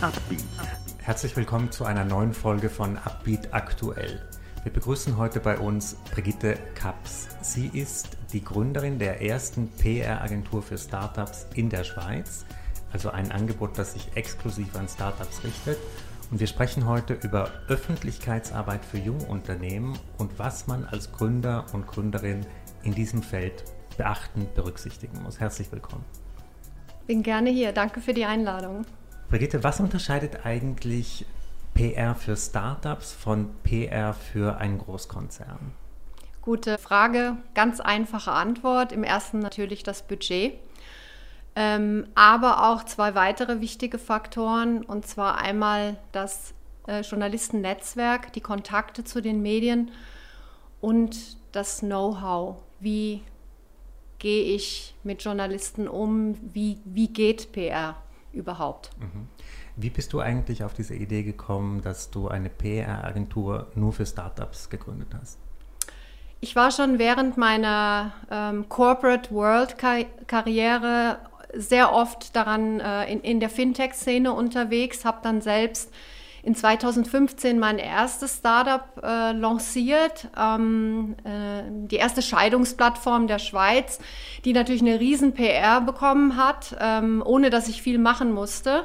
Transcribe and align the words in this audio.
Upbeat. 0.00 0.42
Herzlich 1.02 1.36
willkommen 1.36 1.70
zu 1.70 1.84
einer 1.84 2.04
neuen 2.04 2.34
Folge 2.34 2.68
von 2.68 2.96
Upbeat 2.98 3.54
Aktuell. 3.54 4.20
Wir 4.62 4.72
begrüßen 4.72 5.16
heute 5.16 5.40
bei 5.40 5.58
uns 5.58 5.96
Brigitte 6.12 6.58
Kaps. 6.74 7.28
Sie 7.42 7.68
ist 7.68 8.16
die 8.32 8.42
Gründerin 8.42 8.98
der 8.98 9.22
ersten 9.22 9.68
PR-Agentur 9.68 10.62
für 10.62 10.78
Startups 10.78 11.46
in 11.54 11.70
der 11.70 11.84
Schweiz, 11.84 12.44
also 12.92 13.10
ein 13.10 13.30
Angebot, 13.32 13.78
das 13.78 13.92
sich 13.92 14.16
exklusiv 14.16 14.74
an 14.76 14.88
Startups 14.88 15.44
richtet. 15.44 15.78
Und 16.30 16.40
wir 16.40 16.46
sprechen 16.46 16.86
heute 16.86 17.14
über 17.14 17.50
Öffentlichkeitsarbeit 17.68 18.84
für 18.84 18.98
Jungunternehmen 18.98 19.98
und 20.18 20.38
was 20.38 20.66
man 20.66 20.84
als 20.84 21.12
Gründer 21.12 21.66
und 21.72 21.86
Gründerin 21.86 22.44
in 22.82 22.94
diesem 22.94 23.22
Feld 23.22 23.64
beachten, 23.96 24.48
berücksichtigen 24.54 25.22
muss. 25.22 25.40
Herzlich 25.40 25.70
willkommen. 25.70 26.04
Bin 27.06 27.22
gerne 27.22 27.50
hier. 27.50 27.72
Danke 27.72 28.00
für 28.00 28.14
die 28.14 28.24
Einladung. 28.24 28.84
Brigitte, 29.34 29.64
was 29.64 29.80
unterscheidet 29.80 30.46
eigentlich 30.46 31.26
PR 31.74 32.14
für 32.14 32.36
Startups 32.36 33.12
von 33.12 33.50
PR 33.64 34.14
für 34.14 34.58
einen 34.58 34.78
Großkonzern? 34.78 35.72
Gute 36.40 36.78
Frage, 36.78 37.36
ganz 37.52 37.80
einfache 37.80 38.30
Antwort. 38.30 38.92
Im 38.92 39.02
ersten 39.02 39.40
natürlich 39.40 39.82
das 39.82 40.02
Budget, 40.06 40.54
ähm, 41.56 42.06
aber 42.14 42.70
auch 42.70 42.84
zwei 42.84 43.16
weitere 43.16 43.60
wichtige 43.60 43.98
Faktoren, 43.98 44.84
und 44.84 45.04
zwar 45.04 45.38
einmal 45.38 45.96
das 46.12 46.54
äh, 46.86 47.00
Journalistennetzwerk, 47.00 48.32
die 48.34 48.40
Kontakte 48.40 49.02
zu 49.02 49.20
den 49.20 49.42
Medien 49.42 49.90
und 50.80 51.38
das 51.50 51.80
Know-how. 51.80 52.58
Wie 52.78 53.24
gehe 54.20 54.54
ich 54.54 54.94
mit 55.02 55.24
Journalisten 55.24 55.88
um? 55.88 56.38
Wie, 56.54 56.78
wie 56.84 57.08
geht 57.08 57.50
PR 57.50 57.96
überhaupt? 58.32 58.90
Mhm. 59.00 59.28
Wie 59.76 59.90
bist 59.90 60.12
du 60.12 60.20
eigentlich 60.20 60.62
auf 60.62 60.72
diese 60.72 60.94
Idee 60.94 61.24
gekommen, 61.24 61.82
dass 61.82 62.10
du 62.10 62.28
eine 62.28 62.48
PR-Agentur 62.48 63.66
nur 63.74 63.92
für 63.92 64.06
Startups 64.06 64.70
gegründet 64.70 65.08
hast? 65.20 65.38
Ich 66.40 66.54
war 66.54 66.70
schon 66.70 66.98
während 66.98 67.36
meiner 67.36 68.12
ähm, 68.30 68.68
Corporate 68.68 69.30
World-Karriere 69.32 71.18
sehr 71.54 71.92
oft 71.92 72.36
daran 72.36 72.80
äh, 72.80 73.10
in, 73.10 73.20
in 73.20 73.40
der 73.40 73.48
Fintech-Szene 73.48 74.32
unterwegs, 74.32 75.04
habe 75.04 75.18
dann 75.22 75.40
selbst 75.40 75.90
in 76.44 76.54
2015 76.54 77.58
mein 77.58 77.78
erstes 77.78 78.36
Startup 78.36 78.84
äh, 79.02 79.32
lanciert, 79.32 80.28
ähm, 80.38 81.16
äh, 81.24 81.62
die 81.88 81.96
erste 81.96 82.20
Scheidungsplattform 82.20 83.26
der 83.26 83.38
Schweiz, 83.38 83.98
die 84.44 84.52
natürlich 84.52 84.82
eine 84.82 85.00
riesen 85.00 85.32
PR 85.32 85.80
bekommen 85.80 86.36
hat, 86.36 86.76
ähm, 86.78 87.22
ohne 87.24 87.48
dass 87.48 87.68
ich 87.68 87.80
viel 87.80 87.98
machen 87.98 88.32
musste. 88.32 88.84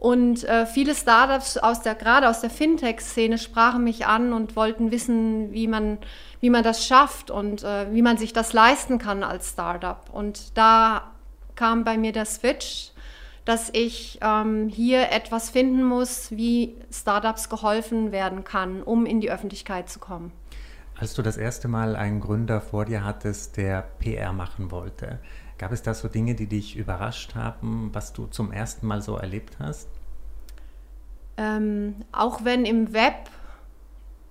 Und 0.00 0.44
äh, 0.44 0.64
viele 0.64 0.94
Startups 0.94 1.58
aus 1.58 1.82
der, 1.82 1.94
gerade 1.94 2.28
aus 2.28 2.40
der 2.40 2.48
Fintech-Szene 2.48 3.36
sprachen 3.36 3.84
mich 3.84 4.06
an 4.06 4.32
und 4.32 4.56
wollten 4.56 4.90
wissen, 4.90 5.52
wie 5.52 5.68
man, 5.68 5.98
wie 6.40 6.48
man 6.50 6.64
das 6.64 6.86
schafft 6.86 7.30
und 7.30 7.62
äh, 7.62 7.92
wie 7.92 8.00
man 8.00 8.16
sich 8.16 8.32
das 8.32 8.54
leisten 8.54 8.98
kann 8.98 9.22
als 9.22 9.50
Startup. 9.50 10.02
Und 10.10 10.56
da 10.56 11.10
kam 11.54 11.84
bei 11.84 11.98
mir 11.98 12.12
der 12.12 12.24
Switch 12.24 12.92
dass 13.44 13.70
ich 13.72 14.18
ähm, 14.22 14.68
hier 14.68 15.10
etwas 15.10 15.50
finden 15.50 15.82
muss, 15.82 16.30
wie 16.30 16.76
Startups 16.92 17.48
geholfen 17.48 18.12
werden 18.12 18.44
kann, 18.44 18.82
um 18.82 19.06
in 19.06 19.20
die 19.20 19.30
Öffentlichkeit 19.30 19.88
zu 19.88 19.98
kommen. 19.98 20.30
Als 20.96 21.14
du 21.14 21.22
das 21.22 21.36
erste 21.36 21.66
Mal 21.66 21.96
einen 21.96 22.20
Gründer 22.20 22.60
vor 22.60 22.84
dir 22.84 23.04
hattest, 23.04 23.56
der 23.56 23.82
PR 23.98 24.32
machen 24.32 24.70
wollte, 24.70 25.18
gab 25.60 25.72
es 25.72 25.82
da 25.82 25.92
so 25.92 26.08
Dinge, 26.08 26.34
die 26.34 26.46
dich 26.46 26.74
überrascht 26.74 27.34
haben, 27.34 27.90
was 27.92 28.14
du 28.14 28.26
zum 28.26 28.50
ersten 28.50 28.86
Mal 28.86 29.02
so 29.02 29.16
erlebt 29.16 29.58
hast? 29.58 29.90
Ähm, 31.36 31.96
auch 32.12 32.44
wenn 32.44 32.64
im 32.64 32.94
Web 32.94 33.28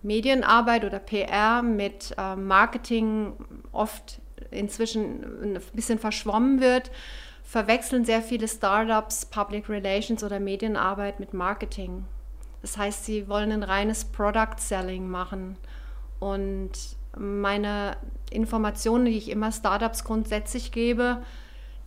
Medienarbeit 0.02 0.86
oder 0.86 0.98
PR 0.98 1.62
mit 1.62 2.16
äh, 2.18 2.36
Marketing 2.36 3.34
oft 3.72 4.20
inzwischen 4.50 5.54
ein 5.56 5.62
bisschen 5.74 6.00
verschwommen 6.00 6.62
wird, 6.62 6.90
verwechseln 7.44 8.06
sehr 8.06 8.24
viele 8.24 8.48
Startups 8.48 9.28
Public 9.28 9.70
Relations 9.70 10.24
oder 10.24 10.40
Medienarbeit 10.40 11.20
mit 11.20 11.36
Marketing. 11.36 12.06
Das 12.64 12.76
heißt, 12.76 13.06
sie 13.06 13.28
wollen 13.28 13.52
ein 13.52 13.64
reines 13.64 14.04
Product 14.04 14.58
Selling 14.58 15.08
machen. 15.08 15.58
Und 16.20 16.72
meine 17.18 17.98
Informationen, 18.30 19.06
die 19.06 19.18
ich 19.18 19.30
immer 19.30 19.52
Startups 19.52 20.04
grundsätzlich 20.04 20.72
gebe, 20.72 21.22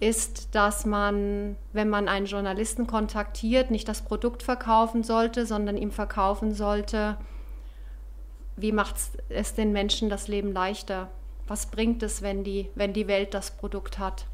ist, 0.01 0.55
dass 0.55 0.85
man, 0.85 1.57
wenn 1.73 1.89
man 1.89 2.09
einen 2.09 2.27
Journalisten 2.27 2.89
kontaktiert, 2.89 3.71
nicht 3.71 3.87
das 3.87 4.03
Produkt 4.03 4.43
verkaufen 4.43 5.05
sollte, 5.05 5.47
sondern 5.47 5.77
ihm 5.77 5.93
verkaufen 5.93 6.53
sollte, 6.55 7.17
wie 8.57 8.73
macht 8.73 8.97
es 9.29 9.55
den 9.55 9.73
Menschen 9.73 10.11
das 10.11 10.29
Leben 10.29 10.53
leichter? 10.53 11.09
Was 11.47 11.67
bringt 11.67 12.03
es, 12.03 12.21
wenn 12.23 12.45
die, 12.45 12.69
wenn 12.75 12.93
die 12.93 13.07
Welt 13.07 13.33
das 13.33 13.53
Produkt 13.53 13.99
hat? 13.99 14.27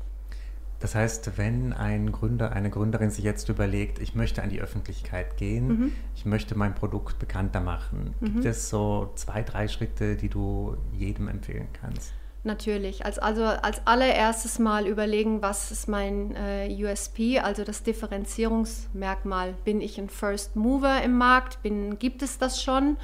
Das 0.80 0.94
heißt, 0.94 1.36
wenn 1.36 1.72
ein 1.72 2.12
Gründer, 2.12 2.52
eine 2.52 2.70
Gründerin 2.70 3.10
sich 3.10 3.24
jetzt 3.24 3.48
überlegt, 3.48 3.98
ich 3.98 4.14
möchte 4.14 4.42
an 4.42 4.50
die 4.50 4.60
Öffentlichkeit 4.60 5.36
gehen, 5.36 5.66
mhm. 5.66 5.92
ich 6.14 6.24
möchte 6.24 6.56
mein 6.56 6.74
Produkt 6.74 7.18
bekannter 7.18 7.60
machen, 7.60 8.14
mhm. 8.20 8.26
gibt 8.26 8.44
es 8.44 8.70
so 8.70 9.10
zwei, 9.16 9.42
drei 9.42 9.66
Schritte, 9.66 10.16
die 10.16 10.28
du 10.28 10.76
jedem 10.92 11.28
empfehlen 11.28 11.68
kannst? 11.80 12.12
Natürlich. 12.44 13.04
Als, 13.04 13.18
also 13.18 13.44
als 13.44 13.84
allererstes 13.86 14.60
mal 14.60 14.86
überlegen, 14.86 15.42
was 15.42 15.72
ist 15.72 15.88
mein 15.88 16.36
äh, 16.36 16.68
USP, 16.70 17.40
also 17.40 17.64
das 17.64 17.82
Differenzierungsmerkmal. 17.82 19.54
Bin 19.64 19.80
ich 19.80 19.98
ein 19.98 20.08
First 20.08 20.54
Mover 20.54 21.02
im 21.02 21.18
Markt? 21.18 21.60
Bin, 21.62 21.98
gibt 21.98 22.22
es 22.22 22.38
das 22.38 22.62
schon? 22.62 22.96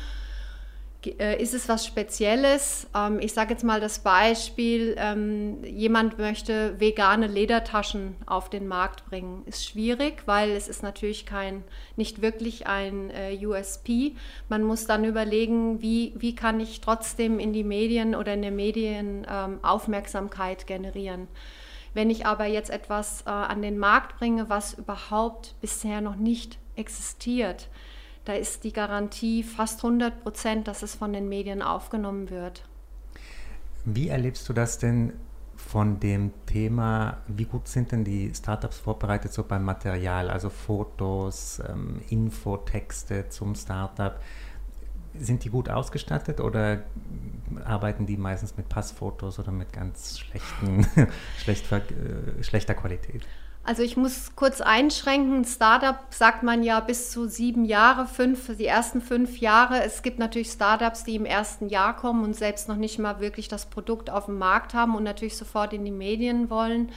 Äh, 1.07 1.41
ist 1.43 1.55
es 1.55 1.69
was 1.69 1.87
Spezielles? 1.87 2.87
Ähm, 2.95 3.19
ich 3.21 3.33
sage 3.33 3.53
jetzt 3.53 3.65
mal 3.65 3.81
das 3.81 3.99
Beispiel, 3.99 4.95
ähm, 4.99 5.63
jemand 5.65 6.19
möchte 6.19 6.79
vegane 6.81 7.27
Ledertaschen 7.27 8.17
auf 8.27 8.51
den 8.51 8.67
Markt 8.67 9.07
bringen. 9.07 9.43
Ist 9.47 9.65
schwierig, 9.65 10.23
weil 10.27 10.51
es 10.51 10.69
ist 10.69 10.83
natürlich 10.83 11.27
kein, 11.27 11.65
nicht 11.97 12.23
wirklich 12.23 12.67
ein 12.67 13.11
äh, 13.11 13.39
USP. 13.45 14.17
Man 14.49 14.63
muss 14.63 14.87
dann 14.87 15.05
überlegen, 15.05 15.83
wie, 15.83 16.15
wie 16.17 16.35
kann 16.35 16.61
ich 16.61 16.81
trotzdem 16.81 17.39
in 17.39 17.53
die 17.53 17.65
Medien 17.65 18.15
oder 18.15 18.35
in 18.35 18.43
den 18.43 18.57
Medien 18.57 19.27
ähm, 19.31 19.59
Aufmerksamkeit 19.63 20.67
generieren. 20.67 21.29
Wenn 21.95 22.11
ich 22.11 22.27
aber 22.27 22.47
jetzt 22.47 22.71
etwas 22.71 23.23
äh, 23.23 23.31
an 23.31 23.63
den 23.63 23.79
Markt 23.79 24.19
bringe, 24.19 24.49
was 24.51 24.75
überhaupt 24.75 25.55
bisher 25.61 26.01
noch 26.01 26.17
nicht 26.17 26.59
existiert, 26.77 27.69
da 28.25 28.33
ist 28.33 28.65
die 28.65 28.73
Garantie 28.73 29.43
fast 29.43 29.85
100 29.85 30.23
Prozent, 30.23 30.69
dass 30.69 30.83
es 30.83 30.95
von 30.95 31.13
den 31.13 31.29
Medien 31.29 31.63
aufgenommen 31.63 32.31
wird. 32.31 32.65
Wie 33.85 34.09
erlebst 34.09 34.49
du 34.49 34.53
das 34.53 34.79
denn 34.79 35.13
von 35.57 36.01
dem 36.01 36.33
Thema, 36.47 37.19
wie 37.27 37.45
gut 37.45 37.69
sind 37.69 37.93
denn 37.93 38.05
die 38.05 38.33
Startups 38.35 38.79
vorbereitet 38.79 39.33
so 39.33 39.45
beim 39.45 39.65
Material, 39.65 40.31
also 40.31 40.51
Fotos, 40.51 41.63
ähm, 41.69 42.01
Infotexte 42.09 43.29
zum 43.29 43.55
Startup? 43.55 44.19
Sind 45.17 45.45
die 45.45 45.51
gut 45.51 45.69
ausgestattet 45.69 46.41
oder 46.41 46.83
arbeiten 47.65 48.05
die 48.05 48.17
meistens 48.17 48.57
mit 48.57 48.69
Passfotos 48.69 49.39
oder 49.39 49.53
mit 49.53 49.73
ganz 49.73 50.19
schlechten, 50.19 50.87
schlecht, 51.39 51.71
äh, 51.71 52.43
schlechter 52.43 52.75
Qualität? 52.75 53.25
Also 53.67 53.83
ich 53.83 53.97
muss 53.97 54.37
kurz 54.37 54.61
einschränken. 54.61 55.45
Startup 55.45 55.99
sagt 56.11 56.43
man 56.43 56.63
ja 56.63 56.81
bis 56.81 57.11
zu 57.11 57.27
sieben 57.27 57.65
Jahre, 57.65 58.07
fünf, 58.07 58.55
die 58.59 58.67
ersten 58.67 59.01
fünf 59.01 59.39
Jahre. 59.39 59.83
Es 59.83 60.03
gibt 60.03 60.19
natürlich 60.19 60.51
Startups, 60.51 61.05
die 61.05 61.17
im 61.17 61.25
ersten 61.25 61.71
Jahr 61.71 61.97
kommen 61.97 62.25
und 62.25 62.37
selbst 62.37 62.69
noch 62.69 62.77
nicht 62.77 62.99
mal 62.99 63.21
wirklich 63.21 63.49
das 63.49 63.65
Produkt 63.65 64.11
auf 64.11 64.27
dem 64.27 64.37
Markt 64.37 64.75
haben 64.75 64.95
und 64.95 65.03
natürlich 65.03 65.39
sofort 65.39 65.73
in 65.73 65.85
die 65.87 65.91
Medien 65.91 66.51
wollen. 66.51 66.93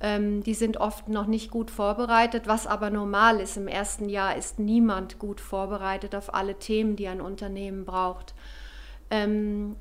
Ähm, 0.00 0.42
die 0.42 0.54
sind 0.54 0.78
oft 0.78 1.08
noch 1.08 1.26
nicht 1.26 1.50
gut 1.50 1.70
vorbereitet, 1.70 2.44
was 2.46 2.66
aber 2.66 2.88
normal 2.88 3.38
ist. 3.38 3.58
Im 3.58 3.68
ersten 3.68 4.08
Jahr 4.08 4.34
ist 4.34 4.58
niemand 4.58 5.18
gut 5.18 5.42
vorbereitet 5.42 6.14
auf 6.14 6.32
alle 6.32 6.58
Themen, 6.58 6.96
die 6.96 7.06
ein 7.06 7.20
Unternehmen 7.20 7.84
braucht. 7.84 8.34
Ähm, 9.10 9.76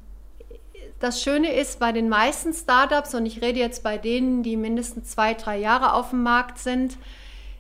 das 1.01 1.21
Schöne 1.21 1.53
ist 1.53 1.79
bei 1.79 1.91
den 1.91 2.09
meisten 2.09 2.53
Startups, 2.53 3.13
und 3.15 3.25
ich 3.25 3.41
rede 3.41 3.59
jetzt 3.59 3.83
bei 3.83 3.97
denen, 3.97 4.43
die 4.43 4.55
mindestens 4.55 5.11
zwei, 5.11 5.33
drei 5.33 5.57
Jahre 5.57 5.93
auf 5.93 6.11
dem 6.11 6.23
Markt 6.23 6.59
sind, 6.59 6.97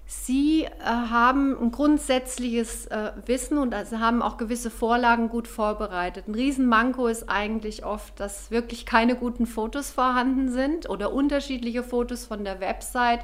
sie 0.05 0.65
äh, 0.65 0.69
haben 0.83 1.57
ein 1.59 1.71
grundsätzliches 1.71 2.85
äh, 2.87 3.11
Wissen 3.25 3.57
und 3.57 3.73
also 3.73 3.99
haben 3.99 4.21
auch 4.21 4.37
gewisse 4.37 4.69
Vorlagen 4.69 5.29
gut 5.29 5.47
vorbereitet. 5.47 6.27
Ein 6.27 6.35
Riesenmanko 6.35 7.07
ist 7.07 7.29
eigentlich 7.29 7.83
oft, 7.83 8.19
dass 8.19 8.51
wirklich 8.51 8.85
keine 8.85 9.15
guten 9.15 9.47
Fotos 9.47 9.89
vorhanden 9.89 10.51
sind 10.51 10.89
oder 10.89 11.11
unterschiedliche 11.11 11.83
Fotos 11.83 12.25
von 12.25 12.43
der 12.43 12.59
Website 12.59 13.21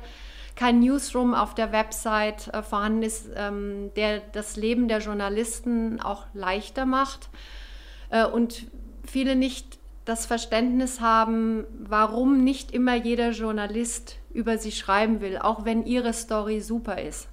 kein 0.55 0.79
Newsroom 0.79 1.35
auf 1.35 1.53
der 1.53 1.71
Website 1.71 2.47
äh, 2.47 2.63
vorhanden 2.63 3.03
ist, 3.03 3.27
ähm, 3.35 3.91
der 3.95 4.21
das 4.31 4.55
Leben 4.55 4.87
der 4.87 4.99
Journalisten 4.99 6.01
auch 6.01 6.25
leichter 6.33 6.85
macht 6.85 7.29
äh, 8.09 8.25
und 8.25 8.65
viele 9.05 9.35
nicht 9.35 9.76
das 10.07 10.25
Verständnis 10.25 11.01
haben, 11.01 11.65
warum 11.79 12.43
nicht 12.43 12.71
immer 12.71 12.95
jeder 12.95 13.31
Journalist 13.31 14.17
über 14.31 14.57
sie 14.57 14.71
schreiben 14.71 15.19
will, 15.19 15.37
auch 15.37 15.65
wenn 15.65 15.85
ihre 15.85 16.13
Story 16.13 16.61
super 16.61 17.01
ist. 17.01 17.27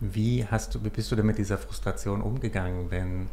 Wie, 0.00 0.44
hast 0.44 0.74
du, 0.74 0.84
wie 0.84 0.88
bist 0.88 1.12
du 1.12 1.16
denn 1.16 1.26
mit 1.26 1.38
dieser 1.38 1.58
Frustration 1.58 2.22
umgegangen, 2.22 2.90
wenn 2.90 3.28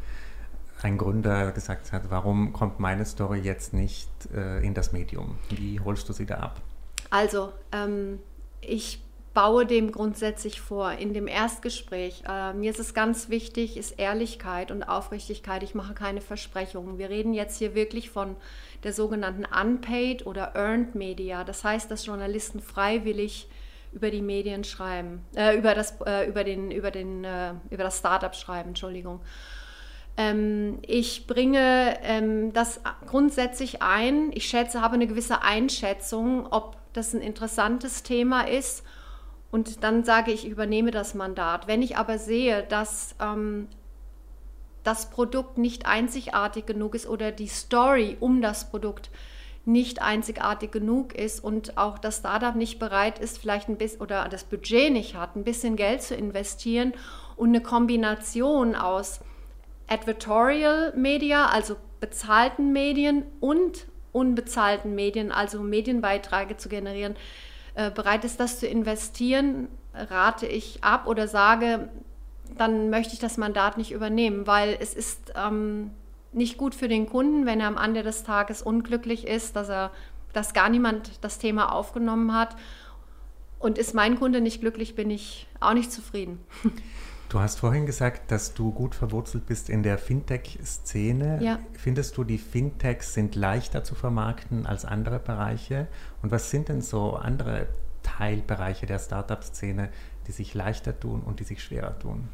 ein 0.81 0.97
Gründer 0.97 1.51
gesagt 1.53 1.91
hat, 1.91 2.09
warum 2.09 2.53
kommt 2.53 2.79
meine 2.79 3.05
Story 3.05 3.39
jetzt 3.39 3.73
nicht 3.73 4.09
äh, 4.35 4.63
in 4.63 4.73
das 4.73 4.91
Medium? 4.91 5.39
Wie 5.49 5.79
holst 5.79 6.07
du 6.07 6.13
sie 6.13 6.25
da 6.25 6.35
ab? 6.35 6.61
Also, 7.09 7.53
ähm, 7.71 8.19
ich 8.61 9.01
baue 9.37 9.67
dem 9.67 9.91
grundsätzlich 9.91 10.61
vor 10.61 10.93
in 10.93 11.13
dem 11.13 11.27
Erstgespräch. 11.27 12.23
Äh, 12.27 12.53
mir 12.53 12.71
ist 12.71 12.79
es 12.79 12.95
ganz 12.95 13.29
wichtig, 13.29 13.77
ist 13.77 13.99
Ehrlichkeit 13.99 14.71
und 14.71 14.81
Aufrichtigkeit. 14.81 15.61
Ich 15.61 15.75
mache 15.75 15.93
keine 15.93 16.21
Versprechungen. 16.21 16.97
Wir 16.97 17.11
reden 17.11 17.35
jetzt 17.35 17.59
hier 17.59 17.75
wirklich 17.75 18.09
von 18.09 18.35
der 18.83 18.93
sogenannten 18.93 19.45
Unpaid 19.45 20.25
oder 20.25 20.55
Earned 20.55 20.95
Media. 20.95 21.43
Das 21.43 21.63
heißt, 21.63 21.91
dass 21.91 22.07
Journalisten 22.07 22.61
freiwillig 22.61 23.47
über 23.93 24.09
die 24.09 24.23
Medien 24.23 24.63
schreiben, 24.63 25.21
äh, 25.35 25.55
über, 25.55 25.75
das, 25.75 26.01
äh, 26.07 26.27
über, 26.27 26.43
den, 26.43 26.71
über, 26.71 26.89
den, 26.89 27.23
äh, 27.23 27.53
über 27.69 27.83
das 27.83 27.99
Startup 27.99 28.33
schreiben, 28.33 28.69
Entschuldigung. 28.69 29.21
Ähm, 30.17 30.79
ich 30.81 31.27
bringe 31.27 31.95
ähm, 32.01 32.53
das 32.53 32.81
grundsätzlich 33.05 33.83
ein. 33.83 34.31
Ich 34.33 34.49
schätze, 34.49 34.81
habe 34.81 34.95
eine 34.95 35.05
gewisse 35.05 35.43
Einschätzung, 35.43 36.47
ob 36.47 36.75
das 36.93 37.13
ein 37.13 37.21
interessantes 37.21 38.01
Thema 38.01 38.41
ist. 38.41 38.83
Und 39.51 39.83
dann 39.83 40.03
sage 40.03 40.31
ich, 40.31 40.45
ich 40.45 40.51
übernehme 40.51 40.91
das 40.91 41.13
Mandat. 41.13 41.67
Wenn 41.67 41.81
ich 41.81 41.97
aber 41.97 42.17
sehe, 42.17 42.63
dass 42.63 43.15
ähm, 43.21 43.67
das 44.83 45.09
Produkt 45.09 45.57
nicht 45.57 45.85
einzigartig 45.85 46.65
genug 46.65 46.95
ist 46.95 47.07
oder 47.07 47.31
die 47.31 47.47
Story 47.47 48.17
um 48.19 48.41
das 48.41 48.69
Produkt 48.69 49.09
nicht 49.65 50.01
einzigartig 50.01 50.71
genug 50.71 51.13
ist 51.13 51.43
und 51.43 51.77
auch 51.77 51.97
das 51.97 52.19
Startup 52.19 52.55
nicht 52.55 52.79
bereit 52.79 53.19
ist, 53.19 53.37
vielleicht 53.37 53.67
ein 53.67 53.77
bisschen 53.77 54.01
oder 54.01 54.29
das 54.29 54.45
Budget 54.45 54.93
nicht 54.93 55.15
hat, 55.15 55.35
ein 55.35 55.43
bisschen 55.43 55.75
Geld 55.75 56.01
zu 56.01 56.15
investieren 56.15 56.93
und 57.35 57.49
eine 57.49 57.61
Kombination 57.61 58.75
aus 58.75 59.19
Advertorial 59.87 60.93
Media, 60.95 61.47
also 61.47 61.75
bezahlten 61.99 62.71
Medien 62.71 63.25
und 63.41 63.87
unbezahlten 64.13 64.95
Medien, 64.95 65.33
also 65.33 65.61
Medienbeiträge 65.61 66.55
zu 66.55 66.69
generieren, 66.69 67.15
äh, 67.77 67.91
bereit 67.91 68.25
ist, 68.25 68.39
das 68.39 68.59
zu 68.59 68.65
investieren, 68.65 69.67
rate 69.93 70.47
ich 70.47 70.83
ab 70.83 71.05
oder 71.05 71.27
sage, 71.27 71.89
dann 72.57 72.89
möchte 72.89 73.13
ich 73.13 73.19
das 73.19 73.37
Mandat 73.37 73.77
nicht 73.77 73.91
übernehmen, 73.91 74.47
weil 74.47 74.75
es 74.79 74.95
ist 74.95 75.31
ähm, 75.35 75.91
nicht 76.33 76.57
gut 76.57 76.73
für 76.73 76.87
den 76.87 77.07
Kunden, 77.07 77.45
wenn 77.45 77.59
er 77.59 77.67
am 77.67 77.77
Ende 77.77 78.01
des 78.01 78.23
Tages 78.23 78.63
unglücklich 78.63 79.27
ist, 79.27 79.55
dass 79.55 79.69
er, 79.69 79.91
dass 80.33 80.55
gar 80.55 80.69
niemand 80.69 81.23
das 81.23 81.37
Thema 81.37 81.71
aufgenommen 81.71 82.33
hat. 82.33 82.55
Und 83.59 83.77
ist 83.77 83.93
mein 83.93 84.17
Kunde 84.17 84.41
nicht 84.41 84.59
glücklich, 84.59 84.95
bin 84.95 85.11
ich 85.11 85.45
auch 85.59 85.73
nicht 85.73 85.91
zufrieden. 85.91 86.39
Du 87.29 87.41
hast 87.41 87.59
vorhin 87.59 87.85
gesagt, 87.85 88.31
dass 88.31 88.53
du 88.53 88.71
gut 88.71 88.95
verwurzelt 88.95 89.45
bist 89.45 89.69
in 89.69 89.83
der 89.83 89.97
Fintech-Szene. 89.97 91.39
Ja. 91.41 91.59
Findest 91.73 92.15
du, 92.15 92.23
die 92.23 92.37
Fintechs 92.37 93.13
sind 93.13 93.35
leichter 93.35 93.83
zu 93.83 93.95
vermarkten 93.95 94.65
als 94.65 94.85
andere 94.85 95.19
Bereiche? 95.19 95.87
Und 96.21 96.31
was 96.31 96.49
sind 96.51 96.69
denn 96.69 96.81
so 96.81 97.13
andere 97.13 97.67
Teilbereiche 98.03 98.85
der 98.85 98.99
Startup-Szene, 98.99 99.89
die 100.27 100.31
sich 100.31 100.53
leichter 100.53 100.97
tun 100.97 101.21
und 101.21 101.41
die 101.41 101.43
sich 101.43 101.61
schwerer 101.61 101.99
tun? 101.99 102.29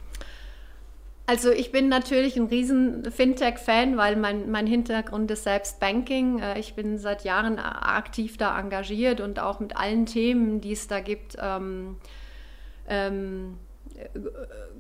Also 1.25 1.49
ich 1.49 1.71
bin 1.71 1.87
natürlich 1.87 2.35
ein 2.35 2.45
riesen 2.45 3.09
Fintech-Fan, 3.09 3.97
weil 3.97 4.15
mein, 4.15 4.51
mein 4.51 4.67
Hintergrund 4.67 5.31
ist 5.31 5.43
selbst 5.43 5.79
Banking. 5.79 6.37
Äh, 6.37 6.59
ich 6.59 6.75
bin 6.75 6.99
seit 6.99 7.23
Jahren 7.23 7.57
aktiv 7.57 8.37
da 8.37 8.59
engagiert 8.59 9.21
und 9.21 9.39
auch 9.39 9.59
mit 9.59 9.75
allen 9.75 10.05
Themen, 10.05 10.61
die 10.61 10.73
es 10.73 10.87
da 10.87 10.99
gibt, 10.99 11.37
ähm, 11.41 11.95
ähm, 12.87 13.57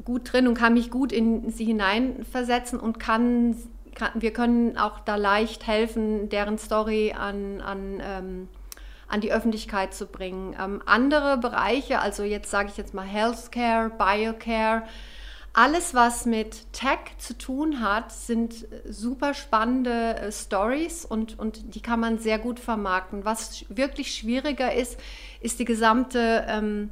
gut 0.03 0.31
drin 0.31 0.47
und 0.47 0.55
kann 0.55 0.73
mich 0.73 0.89
gut 0.89 1.11
in 1.11 1.51
sie 1.51 1.65
hineinversetzen 1.65 2.79
und 2.79 2.99
kann, 2.99 3.55
kann 3.95 4.11
wir 4.15 4.33
können 4.33 4.77
auch 4.77 4.99
da 4.99 5.15
leicht 5.15 5.67
helfen, 5.67 6.29
deren 6.29 6.57
Story 6.57 7.13
an, 7.17 7.61
an 7.61 8.01
ähm, 8.01 8.47
an 9.13 9.21
die 9.21 9.31
Öffentlichkeit 9.31 9.93
zu 9.93 10.07
bringen. 10.07 10.55
Ähm, 10.59 10.81
andere 10.87 11.37
Bereiche, 11.37 11.99
also 11.99 12.23
jetzt 12.23 12.49
sage 12.49 12.69
ich 12.69 12.77
jetzt 12.77 12.95
mal 12.95 13.05
Healthcare, 13.05 13.91
Biocare, 13.91 14.83
alles, 15.55 15.93
was 15.93 16.25
mit 16.25 16.73
Tech 16.73 17.15
zu 17.19 17.37
tun 17.37 17.79
hat, 17.79 18.11
sind 18.11 18.67
super 18.89 19.35
spannende 19.35 20.15
äh, 20.15 20.31
Stories 20.31 21.05
und, 21.05 21.37
und 21.37 21.75
die 21.75 21.81
kann 21.81 21.99
man 21.99 22.17
sehr 22.17 22.39
gut 22.39 22.59
vermarkten. 22.59 23.23
Was 23.23 23.63
wirklich 23.69 24.15
schwieriger 24.15 24.73
ist, 24.73 24.99
ist 25.41 25.59
die 25.59 25.65
gesamte 25.65 26.45
ähm, 26.47 26.89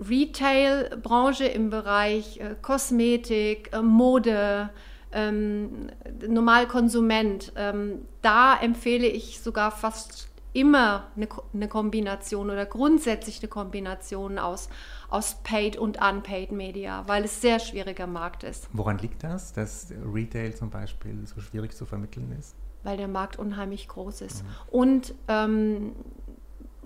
Retail-Branche 0.00 1.46
im 1.46 1.70
Bereich 1.70 2.38
äh, 2.40 2.54
Kosmetik, 2.60 3.70
äh, 3.72 3.82
Mode, 3.82 4.70
ähm, 5.12 5.90
Normalkonsument. 6.26 7.52
Ähm, 7.56 8.02
da 8.22 8.58
empfehle 8.58 9.06
ich 9.06 9.40
sogar 9.40 9.70
fast 9.70 10.28
immer 10.56 11.08
eine, 11.16 11.28
eine 11.52 11.68
Kombination 11.68 12.50
oder 12.50 12.64
grundsätzlich 12.64 13.40
eine 13.40 13.48
Kombination 13.48 14.38
aus, 14.38 14.70
aus 15.10 15.36
Paid 15.42 15.76
und 15.76 16.02
Unpaid 16.02 16.50
Media, 16.50 17.04
weil 17.06 17.24
es 17.24 17.42
sehr 17.42 17.60
schwieriger 17.60 18.06
Markt 18.06 18.42
ist. 18.42 18.68
Woran 18.72 18.98
liegt 18.98 19.22
das, 19.22 19.52
dass 19.52 19.92
Retail 20.14 20.54
zum 20.54 20.70
Beispiel 20.70 21.26
so 21.26 21.40
schwierig 21.40 21.74
zu 21.74 21.84
vermitteln 21.84 22.34
ist? 22.38 22.54
Weil 22.84 22.96
der 22.96 23.08
Markt 23.08 23.38
unheimlich 23.38 23.86
groß 23.88 24.22
ist. 24.22 24.44
Mhm. 24.44 24.48
Und 24.70 25.14
ähm, 25.28 25.92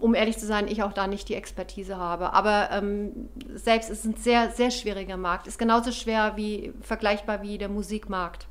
um 0.00 0.14
ehrlich 0.14 0.38
zu 0.38 0.46
sein, 0.46 0.68
ich 0.68 0.82
auch 0.82 0.92
da 0.92 1.06
nicht 1.06 1.28
die 1.28 1.34
Expertise 1.34 1.96
habe. 1.96 2.32
Aber 2.32 2.70
ähm, 2.72 3.28
selbst 3.54 3.90
ist 3.90 4.00
es 4.00 4.04
ein 4.04 4.16
sehr, 4.16 4.50
sehr 4.50 4.70
schwieriger 4.70 5.16
Markt. 5.16 5.46
Ist 5.46 5.58
genauso 5.58 5.92
schwer 5.92 6.32
wie 6.36 6.72
vergleichbar 6.80 7.42
wie 7.42 7.58
der 7.58 7.68
Musikmarkt. 7.68 8.46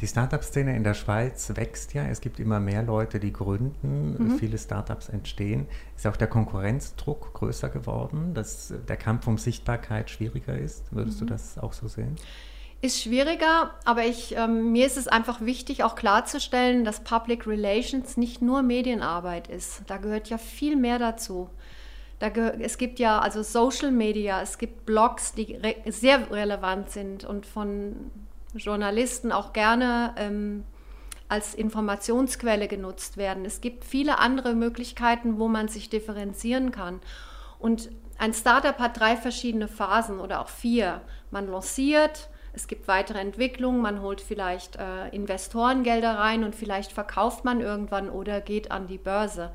Die 0.00 0.06
Startup-Szene 0.06 0.76
in 0.76 0.84
der 0.84 0.94
Schweiz 0.94 1.52
wächst 1.56 1.92
ja. 1.92 2.06
Es 2.06 2.20
gibt 2.20 2.38
immer 2.38 2.60
mehr 2.60 2.84
Leute, 2.84 3.18
die 3.18 3.32
gründen. 3.32 4.16
Mhm. 4.18 4.38
Viele 4.38 4.56
Startups 4.56 5.08
entstehen. 5.08 5.66
Ist 5.96 6.06
auch 6.06 6.16
der 6.16 6.28
Konkurrenzdruck 6.28 7.34
größer 7.34 7.68
geworden, 7.68 8.32
dass 8.32 8.72
der 8.88 8.96
Kampf 8.96 9.26
um 9.26 9.38
Sichtbarkeit 9.38 10.08
schwieriger 10.08 10.56
ist? 10.56 10.92
Würdest 10.92 11.20
mhm. 11.20 11.26
du 11.26 11.32
das 11.32 11.58
auch 11.58 11.72
so 11.72 11.88
sehen? 11.88 12.14
Ist 12.80 13.02
schwieriger, 13.02 13.74
aber 13.84 14.04
ich, 14.04 14.36
ähm, 14.36 14.70
mir 14.70 14.86
ist 14.86 14.96
es 14.96 15.08
einfach 15.08 15.40
wichtig, 15.40 15.82
auch 15.82 15.96
klarzustellen, 15.96 16.84
dass 16.84 17.02
Public 17.02 17.44
Relations 17.46 18.16
nicht 18.16 18.40
nur 18.40 18.62
Medienarbeit 18.62 19.48
ist. 19.48 19.82
Da 19.88 19.96
gehört 19.96 20.28
ja 20.28 20.38
viel 20.38 20.76
mehr 20.76 21.00
dazu. 21.00 21.50
Da 22.20 22.28
es 22.28 22.78
gibt 22.78 23.00
ja 23.00 23.18
also 23.18 23.42
Social 23.42 23.90
Media, 23.90 24.42
es 24.42 24.58
gibt 24.58 24.86
Blogs, 24.86 25.34
die 25.34 25.54
re 25.56 25.74
sehr 25.86 26.30
relevant 26.30 26.90
sind 26.90 27.24
und 27.24 27.46
von 27.46 28.12
Journalisten 28.54 29.32
auch 29.32 29.52
gerne 29.52 30.14
ähm, 30.16 30.64
als 31.28 31.54
Informationsquelle 31.54 32.68
genutzt 32.68 33.16
werden. 33.16 33.44
Es 33.44 33.60
gibt 33.60 33.84
viele 33.84 34.18
andere 34.18 34.54
Möglichkeiten, 34.54 35.38
wo 35.38 35.48
man 35.48 35.68
sich 35.68 35.90
differenzieren 35.90 36.70
kann. 36.70 37.00
Und 37.58 37.90
ein 38.18 38.32
Startup 38.32 38.78
hat 38.78 38.98
drei 38.98 39.16
verschiedene 39.16 39.68
Phasen 39.68 40.20
oder 40.20 40.40
auch 40.40 40.48
vier. 40.48 41.02
Man 41.30 41.48
lanciert, 41.48 42.30
es 42.58 42.66
gibt 42.66 42.88
weitere 42.88 43.20
Entwicklungen, 43.20 43.80
man 43.80 44.02
holt 44.02 44.20
vielleicht 44.20 44.74
äh, 44.74 45.08
Investorengelder 45.10 46.18
rein 46.18 46.42
und 46.42 46.56
vielleicht 46.56 46.90
verkauft 46.90 47.44
man 47.44 47.60
irgendwann 47.60 48.10
oder 48.10 48.40
geht 48.40 48.72
an 48.72 48.88
die 48.88 48.98
Börse. 48.98 49.52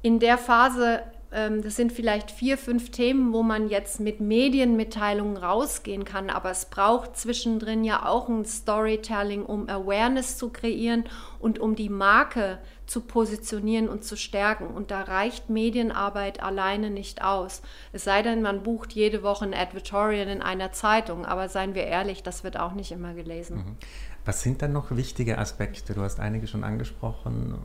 In 0.00 0.20
der 0.20 0.38
Phase 0.38 1.02
das 1.34 1.74
sind 1.74 1.92
vielleicht 1.92 2.30
vier, 2.30 2.56
fünf 2.56 2.90
Themen, 2.90 3.32
wo 3.32 3.42
man 3.42 3.68
jetzt 3.68 3.98
mit 3.98 4.20
Medienmitteilungen 4.20 5.36
rausgehen 5.36 6.04
kann, 6.04 6.30
aber 6.30 6.50
es 6.50 6.66
braucht 6.66 7.16
zwischendrin 7.16 7.82
ja 7.82 8.06
auch 8.06 8.28
ein 8.28 8.44
Storytelling, 8.44 9.44
um 9.44 9.68
Awareness 9.68 10.38
zu 10.38 10.50
kreieren 10.50 11.04
und 11.40 11.58
um 11.58 11.74
die 11.74 11.88
Marke 11.88 12.60
zu 12.86 13.00
positionieren 13.00 13.88
und 13.88 14.04
zu 14.04 14.16
stärken. 14.16 14.68
Und 14.68 14.92
da 14.92 15.02
reicht 15.02 15.50
Medienarbeit 15.50 16.40
alleine 16.40 16.90
nicht 16.90 17.24
aus. 17.24 17.62
Es 17.92 18.04
sei 18.04 18.22
denn, 18.22 18.40
man 18.40 18.62
bucht 18.62 18.92
jede 18.92 19.24
Woche 19.24 19.44
ein 19.44 19.54
Advertorial 19.54 20.28
in 20.28 20.40
einer 20.40 20.70
Zeitung, 20.70 21.26
aber 21.26 21.48
seien 21.48 21.74
wir 21.74 21.84
ehrlich, 21.84 22.22
das 22.22 22.44
wird 22.44 22.60
auch 22.60 22.74
nicht 22.74 22.92
immer 22.92 23.12
gelesen. 23.12 23.56
Mhm. 23.56 23.76
Was 24.24 24.42
sind 24.42 24.62
dann 24.62 24.72
noch 24.72 24.94
wichtige 24.94 25.38
Aspekte? 25.38 25.94
Du 25.94 26.02
hast 26.02 26.20
einige 26.20 26.46
schon 26.46 26.62
angesprochen. 26.62 27.58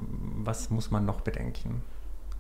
Was 0.44 0.72
muss 0.72 0.90
man 0.90 1.06
noch 1.06 1.22
bedenken? 1.22 1.84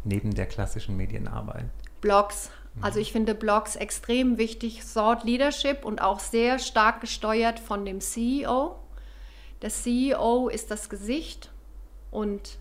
Neben 0.04 0.34
der 0.34 0.46
klassischen 0.46 0.98
Medienarbeit? 0.98 1.66
Blogs. 2.02 2.50
Mhm. 2.76 2.84
Also 2.84 3.00
ich 3.00 3.12
finde 3.12 3.36
Blogs 3.36 3.76
extrem 3.76 4.38
wichtig, 4.38 4.82
Thought 4.94 5.24
Leadership 5.24 5.86
und 5.86 6.02
auch 6.02 6.20
sehr 6.20 6.60
stark 6.60 7.02
gesteuert 7.02 7.60
von 7.60 7.86
dem 7.86 8.02
CEO. 8.02 8.76
Der 9.62 9.70
CEO 9.70 10.48
ist 10.50 10.72
das 10.72 10.90
Gesicht 10.90 11.52
und 12.12 12.58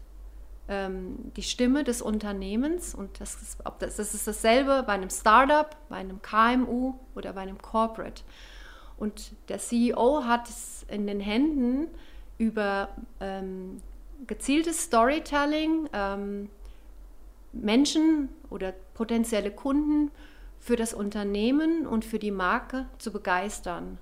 ähm, 0.68 1.32
die 1.36 1.42
Stimme 1.42 1.84
des 1.84 2.02
Unternehmens 2.02 2.94
und 2.94 3.20
das 3.20 3.40
ist, 3.40 3.58
das, 3.78 3.96
das 3.96 4.14
ist 4.14 4.26
dasselbe 4.26 4.82
bei 4.86 4.92
einem 4.92 5.10
Startup, 5.10 5.74
bei 5.88 5.96
einem 5.96 6.20
KMU 6.20 6.94
oder 7.14 7.32
bei 7.32 7.42
einem 7.42 7.60
Corporate. 7.60 8.22
Und 8.98 9.32
der 9.48 9.58
CEO 9.58 10.24
hat 10.24 10.48
es 10.48 10.84
in 10.88 11.06
den 11.06 11.20
Händen 11.20 11.88
über 12.36 12.88
ähm, 13.20 13.80
gezieltes 14.26 14.82
Storytelling, 14.84 15.88
ähm, 15.92 16.50
Menschen 17.52 18.28
oder 18.50 18.72
potenzielle 18.94 19.50
Kunden 19.50 20.10
für 20.58 20.76
das 20.76 20.94
Unternehmen 20.94 21.86
und 21.86 22.04
für 22.04 22.18
die 22.18 22.30
Marke 22.30 22.86
zu 22.98 23.12
begeistern. 23.12 23.98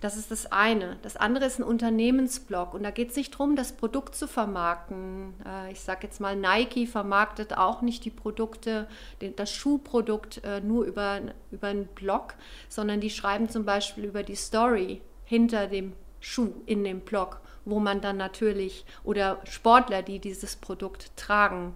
Das 0.00 0.16
ist 0.16 0.30
das 0.30 0.50
eine. 0.50 0.96
Das 1.02 1.18
andere 1.18 1.44
ist 1.44 1.58
ein 1.58 1.62
Unternehmensblog. 1.62 2.72
Und 2.72 2.84
da 2.84 2.90
geht 2.90 3.10
es 3.10 3.16
nicht 3.16 3.34
darum, 3.34 3.54
das 3.54 3.72
Produkt 3.72 4.14
zu 4.14 4.26
vermarkten. 4.26 5.34
Äh, 5.44 5.72
ich 5.72 5.80
sage 5.82 6.06
jetzt 6.06 6.20
mal, 6.20 6.36
Nike 6.36 6.86
vermarktet 6.86 7.56
auch 7.56 7.82
nicht 7.82 8.04
die 8.06 8.10
Produkte, 8.10 8.88
das 9.36 9.52
Schuhprodukt 9.52 10.42
äh, 10.42 10.60
nur 10.62 10.84
über, 10.84 11.20
über 11.50 11.68
einen 11.68 11.86
Blog, 11.86 12.34
sondern 12.70 13.00
die 13.00 13.10
schreiben 13.10 13.50
zum 13.50 13.66
Beispiel 13.66 14.04
über 14.04 14.22
die 14.22 14.36
Story 14.36 15.02
hinter 15.24 15.66
dem 15.66 15.92
Schuh 16.18 16.52
in 16.64 16.82
dem 16.82 17.00
Blog, 17.00 17.40
wo 17.66 17.78
man 17.78 18.00
dann 18.00 18.16
natürlich, 18.16 18.86
oder 19.04 19.40
Sportler, 19.44 20.02
die 20.02 20.18
dieses 20.18 20.56
Produkt 20.56 21.14
tragen. 21.16 21.74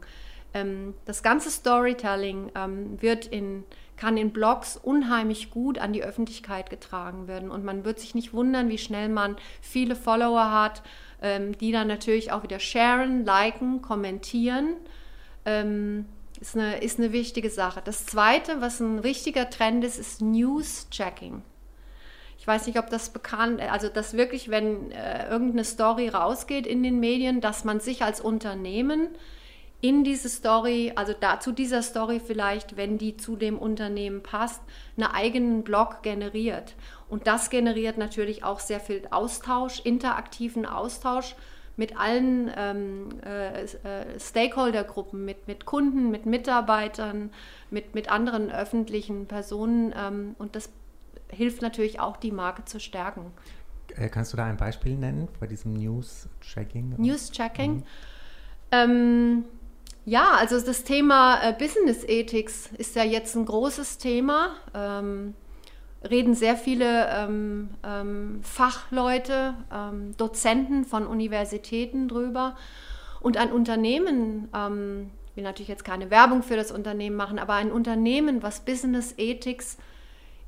Ähm, 0.54 0.94
das 1.04 1.22
ganze 1.22 1.50
Storytelling 1.50 2.50
ähm, 2.54 3.02
wird 3.02 3.26
in 3.26 3.64
kann 3.96 4.16
in 4.16 4.32
Blogs 4.32 4.76
unheimlich 4.76 5.50
gut 5.50 5.78
an 5.78 5.92
die 5.92 6.02
Öffentlichkeit 6.02 6.70
getragen 6.70 7.28
werden. 7.28 7.50
Und 7.50 7.64
man 7.64 7.84
wird 7.84 8.00
sich 8.00 8.14
nicht 8.14 8.32
wundern, 8.32 8.68
wie 8.68 8.78
schnell 8.78 9.08
man 9.08 9.36
viele 9.60 9.94
Follower 9.94 10.50
hat, 10.50 10.82
ähm, 11.22 11.56
die 11.56 11.72
dann 11.72 11.88
natürlich 11.88 12.32
auch 12.32 12.42
wieder 12.42 12.58
sharen, 12.58 13.24
liken, 13.24 13.82
kommentieren. 13.82 14.76
Ähm, 15.44 16.06
ist, 16.40 16.56
eine, 16.56 16.78
ist 16.82 16.98
eine 16.98 17.12
wichtige 17.12 17.50
Sache. 17.50 17.82
Das 17.84 18.06
Zweite, 18.06 18.60
was 18.60 18.80
ein 18.80 18.98
richtiger 18.98 19.48
Trend 19.48 19.84
ist, 19.84 19.98
ist 19.98 20.20
News-Checking. 20.20 21.42
Ich 22.36 22.46
weiß 22.46 22.66
nicht, 22.66 22.78
ob 22.78 22.90
das 22.90 23.10
bekannt 23.10 23.60
ist, 23.60 23.70
also 23.70 23.88
dass 23.88 24.16
wirklich, 24.16 24.50
wenn 24.50 24.90
äh, 24.90 25.30
irgendeine 25.30 25.64
Story 25.64 26.08
rausgeht 26.08 26.66
in 26.66 26.82
den 26.82 27.00
Medien, 27.00 27.40
dass 27.40 27.64
man 27.64 27.80
sich 27.80 28.02
als 28.02 28.20
Unternehmen 28.20 29.08
in 29.84 30.02
diese 30.02 30.30
Story, 30.30 30.92
also 30.96 31.12
da 31.12 31.40
zu 31.40 31.52
dieser 31.52 31.82
Story 31.82 32.18
vielleicht, 32.18 32.78
wenn 32.78 32.96
die 32.96 33.18
zu 33.18 33.36
dem 33.36 33.58
Unternehmen 33.58 34.22
passt, 34.22 34.62
einen 34.96 35.06
eigenen 35.08 35.62
Blog 35.62 36.02
generiert. 36.02 36.74
Und 37.10 37.26
das 37.26 37.50
generiert 37.50 37.98
natürlich 37.98 38.44
auch 38.44 38.60
sehr 38.60 38.80
viel 38.80 39.02
Austausch, 39.10 39.80
interaktiven 39.84 40.64
Austausch 40.64 41.36
mit 41.76 41.98
allen 41.98 42.50
ähm, 42.56 43.08
äh, 43.26 43.64
äh, 43.64 44.18
Stakeholdergruppen, 44.18 45.22
mit, 45.22 45.48
mit 45.48 45.66
Kunden, 45.66 46.10
mit 46.10 46.24
Mitarbeitern, 46.24 47.30
mit, 47.70 47.94
mit 47.94 48.10
anderen 48.10 48.50
öffentlichen 48.50 49.26
Personen. 49.26 49.92
Ähm, 49.94 50.34
und 50.38 50.56
das 50.56 50.70
hilft 51.28 51.60
natürlich 51.60 52.00
auch, 52.00 52.16
die 52.16 52.32
Marke 52.32 52.64
zu 52.64 52.80
stärken. 52.80 53.32
Äh, 53.96 54.08
kannst 54.08 54.32
du 54.32 54.38
da 54.38 54.46
ein 54.46 54.56
Beispiel 54.56 54.96
nennen 54.96 55.28
bei 55.40 55.46
diesem 55.46 55.74
News-Checking? 55.74 56.94
News-Checking. 56.96 57.74
Mhm. 57.74 57.84
Ähm, 58.72 59.44
ja, 60.04 60.32
also 60.32 60.60
das 60.60 60.84
Thema 60.84 61.42
äh, 61.42 61.52
Business 61.52 62.04
Ethics 62.04 62.70
ist 62.76 62.94
ja 62.94 63.04
jetzt 63.04 63.34
ein 63.36 63.46
großes 63.46 63.98
Thema. 63.98 64.50
Ähm, 64.74 65.34
reden 66.08 66.34
sehr 66.34 66.56
viele 66.56 67.08
ähm, 67.08 67.70
ähm, 67.82 68.40
Fachleute, 68.42 69.54
ähm, 69.72 70.14
Dozenten 70.16 70.84
von 70.84 71.06
Universitäten 71.06 72.08
drüber. 72.08 72.56
Und 73.20 73.38
ein 73.38 73.50
Unternehmen, 73.50 74.48
ähm, 74.54 75.10
ich 75.30 75.36
will 75.36 75.44
natürlich 75.44 75.68
jetzt 75.68 75.84
keine 75.84 76.10
Werbung 76.10 76.42
für 76.42 76.56
das 76.56 76.70
Unternehmen 76.70 77.16
machen, 77.16 77.38
aber 77.38 77.54
ein 77.54 77.72
Unternehmen, 77.72 78.42
was 78.42 78.60
Business 78.60 79.14
Ethics 79.16 79.78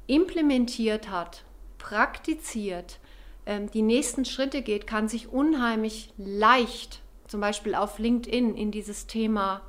implementiert 0.07 1.11
hat, 1.11 1.45
praktiziert, 1.79 2.99
ähm, 3.47 3.71
die 3.71 3.83
nächsten 3.83 4.27
Schritte 4.27 4.61
geht, 4.61 4.87
kann 4.87 5.09
sich 5.09 5.33
unheimlich 5.33 6.13
leicht 6.19 7.01
zum 7.29 7.41
Beispiel 7.41 7.75
auf 7.75 7.99
LinkedIn 7.99 8.55
in 8.55 8.71
dieses 8.71 9.07
Thema 9.07 9.63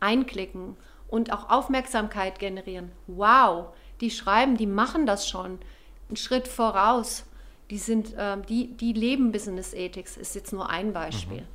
einklicken 0.00 0.76
und 1.08 1.32
auch 1.32 1.50
Aufmerksamkeit 1.50 2.38
generieren. 2.38 2.92
Wow, 3.06 3.74
die 4.00 4.10
schreiben, 4.10 4.56
die 4.56 4.66
machen 4.66 5.06
das 5.06 5.28
schon 5.28 5.58
einen 6.08 6.16
Schritt 6.16 6.48
voraus. 6.48 7.24
Die 7.70 7.78
sind, 7.78 8.14
äh, 8.14 8.36
die, 8.48 8.76
die 8.76 8.92
leben 8.92 9.32
Business 9.32 9.72
Ethics, 9.72 10.16
ist 10.16 10.34
jetzt 10.34 10.52
nur 10.52 10.68
ein 10.68 10.92
Beispiel. 10.92 11.42
Mhm. 11.42 11.54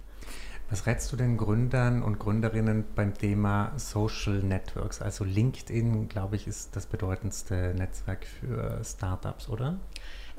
Was 0.69 0.85
rätst 0.85 1.11
du 1.11 1.15
den 1.15 1.35
Gründern 1.35 2.03
und 2.03 2.19
Gründerinnen 2.19 2.85
beim 2.93 3.15
Thema 3.15 3.71
Social 3.77 4.43
Networks? 4.43 5.01
Also 5.01 5.23
LinkedIn, 5.23 6.09
glaube 6.09 6.35
ich, 6.35 6.45
ist 6.45 6.75
das 6.75 6.85
bedeutendste 6.85 7.73
Netzwerk 7.75 8.27
für 8.27 8.79
Startups, 8.83 9.49
oder? 9.49 9.79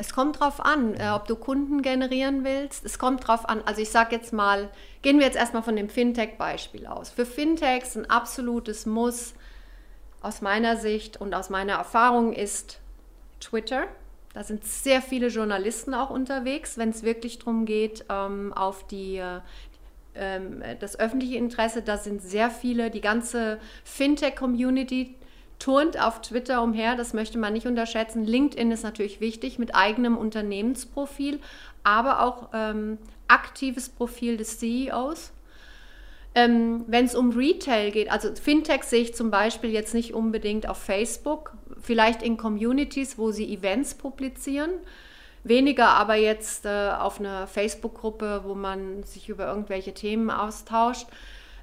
Es 0.00 0.14
kommt 0.14 0.40
darauf 0.40 0.64
an, 0.64 0.94
äh, 0.94 1.10
ob 1.10 1.26
du 1.26 1.36
Kunden 1.36 1.82
generieren 1.82 2.42
willst. 2.42 2.86
Es 2.86 2.98
kommt 2.98 3.24
darauf 3.24 3.46
an, 3.46 3.60
also 3.66 3.82
ich 3.82 3.90
sage 3.90 4.16
jetzt 4.16 4.32
mal, 4.32 4.70
gehen 5.02 5.18
wir 5.18 5.26
jetzt 5.26 5.36
erstmal 5.36 5.62
von 5.62 5.76
dem 5.76 5.90
Fintech-Beispiel 5.90 6.86
aus. 6.86 7.10
Für 7.10 7.26
Fintechs 7.26 7.98
ein 7.98 8.08
absolutes 8.08 8.86
Muss 8.86 9.34
aus 10.22 10.40
meiner 10.40 10.78
Sicht 10.78 11.20
und 11.20 11.34
aus 11.34 11.50
meiner 11.50 11.74
Erfahrung 11.74 12.32
ist 12.32 12.80
Twitter. 13.40 13.88
Da 14.32 14.42
sind 14.42 14.64
sehr 14.64 15.02
viele 15.02 15.26
Journalisten 15.26 15.92
auch 15.92 16.08
unterwegs, 16.08 16.78
wenn 16.78 16.88
es 16.88 17.02
wirklich 17.02 17.38
darum 17.38 17.66
geht, 17.66 18.06
ähm, 18.08 18.54
auf 18.54 18.86
die, 18.86 19.18
äh, 19.18 19.40
ähm, 20.14 20.62
das 20.78 20.98
öffentliche 20.98 21.36
Interesse. 21.36 21.82
Da 21.82 21.98
sind 21.98 22.22
sehr 22.22 22.48
viele, 22.48 22.90
die 22.90 23.02
ganze 23.02 23.58
Fintech-Community 23.84 25.16
turnt 25.60 26.00
auf 26.00 26.20
Twitter 26.22 26.62
umher, 26.62 26.96
das 26.96 27.12
möchte 27.12 27.38
man 27.38 27.52
nicht 27.52 27.66
unterschätzen. 27.66 28.24
LinkedIn 28.24 28.72
ist 28.72 28.82
natürlich 28.82 29.20
wichtig 29.20 29.60
mit 29.60 29.74
eigenem 29.76 30.16
Unternehmensprofil, 30.16 31.38
aber 31.84 32.24
auch 32.24 32.48
ähm, 32.52 32.98
aktives 33.28 33.88
Profil 33.88 34.36
des 34.36 34.58
CEOs. 34.58 35.32
Ähm, 36.34 36.84
Wenn 36.86 37.04
es 37.04 37.14
um 37.14 37.30
Retail 37.30 37.90
geht, 37.90 38.10
also 38.10 38.34
Fintech 38.34 38.84
sehe 38.84 39.02
ich 39.02 39.14
zum 39.14 39.30
Beispiel 39.30 39.70
jetzt 39.70 39.94
nicht 39.94 40.14
unbedingt 40.14 40.68
auf 40.68 40.78
Facebook, 40.78 41.52
vielleicht 41.80 42.22
in 42.22 42.36
Communities, 42.36 43.18
wo 43.18 43.30
sie 43.30 43.52
Events 43.52 43.94
publizieren. 43.94 44.70
Weniger 45.42 45.88
aber 45.88 46.14
jetzt 46.14 46.66
äh, 46.66 46.90
auf 46.90 47.18
einer 47.18 47.46
Facebook-Gruppe, 47.46 48.42
wo 48.44 48.54
man 48.54 49.02
sich 49.02 49.28
über 49.28 49.46
irgendwelche 49.46 49.92
Themen 49.92 50.30
austauscht. 50.30 51.06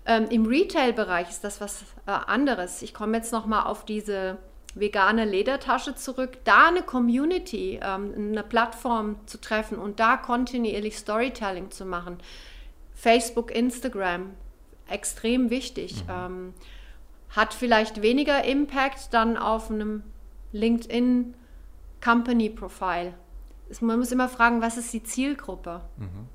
Ähm, 0.07 0.27
Im 0.29 0.45
Retail-Bereich 0.45 1.29
ist 1.29 1.43
das 1.43 1.59
was 1.59 1.83
äh, 2.05 2.11
anderes. 2.11 2.81
Ich 2.81 2.93
komme 2.93 3.17
jetzt 3.17 3.33
nochmal 3.33 3.65
auf 3.65 3.83
diese 3.83 4.37
vegane 4.73 5.25
Ledertasche 5.25 5.95
zurück. 5.95 6.37
Da 6.45 6.69
eine 6.69 6.81
Community, 6.81 7.79
ähm, 7.83 8.13
eine 8.15 8.43
Plattform 8.43 9.17
zu 9.25 9.39
treffen 9.39 9.77
und 9.77 9.99
da 9.99 10.15
kontinuierlich 10.15 10.97
Storytelling 10.97 11.71
zu 11.71 11.85
machen. 11.85 12.17
Facebook, 12.95 13.51
Instagram, 13.53 14.31
extrem 14.87 15.49
wichtig. 15.49 16.05
Mhm. 16.05 16.09
Ähm, 16.09 16.53
hat 17.29 17.53
vielleicht 17.53 18.01
weniger 18.01 18.45
Impact 18.45 19.13
dann 19.13 19.35
auf 19.35 19.69
einem 19.69 20.03
LinkedIn 20.53 21.33
Company 22.01 22.49
Profile. 22.49 23.13
Man 23.81 23.99
muss 23.99 24.13
immer 24.13 24.29
fragen, 24.29 24.61
was 24.61 24.77
ist 24.77 24.93
die 24.93 25.03
Zielgruppe? 25.03 25.81
Mhm. 25.97 26.29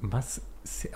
Was 0.00 0.40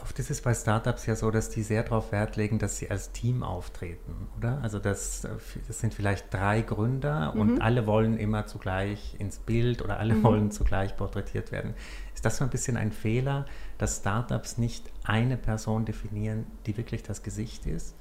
oft 0.00 0.18
ist 0.18 0.30
es 0.30 0.40
bei 0.40 0.54
Startups 0.54 1.04
ja 1.04 1.14
so, 1.14 1.30
dass 1.30 1.50
die 1.50 1.62
sehr 1.62 1.82
darauf 1.82 2.10
Wert 2.10 2.36
legen, 2.36 2.58
dass 2.58 2.78
sie 2.78 2.90
als 2.90 3.12
Team 3.12 3.42
auftreten, 3.42 4.28
oder? 4.36 4.60
Also 4.62 4.78
das, 4.78 5.24
äh, 5.24 5.28
das 5.66 5.80
sind 5.80 5.92
vielleicht 5.92 6.32
drei 6.32 6.62
Gründer 6.62 7.34
mhm. 7.34 7.40
und 7.40 7.60
alle 7.60 7.86
wollen 7.86 8.16
immer 8.16 8.46
zugleich 8.46 9.14
ins 9.18 9.38
Bild 9.38 9.82
oder 9.82 9.98
alle 9.98 10.14
mhm. 10.14 10.22
wollen 10.22 10.50
zugleich 10.50 10.96
porträtiert 10.96 11.52
werden. 11.52 11.74
Ist 12.14 12.24
das 12.24 12.38
so 12.38 12.44
ein 12.44 12.50
bisschen 12.50 12.76
ein 12.78 12.92
Fehler, 12.92 13.44
dass 13.76 13.98
Startups 13.98 14.56
nicht 14.56 14.90
eine 15.04 15.36
Person 15.36 15.84
definieren, 15.84 16.46
die 16.66 16.76
wirklich 16.76 17.02
das 17.02 17.22
Gesicht 17.22 17.66
ist? 17.66 17.94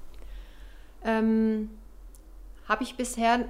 Ähm, 1.04 1.70
Habe 2.68 2.84
ich 2.84 2.96
bisher 2.96 3.46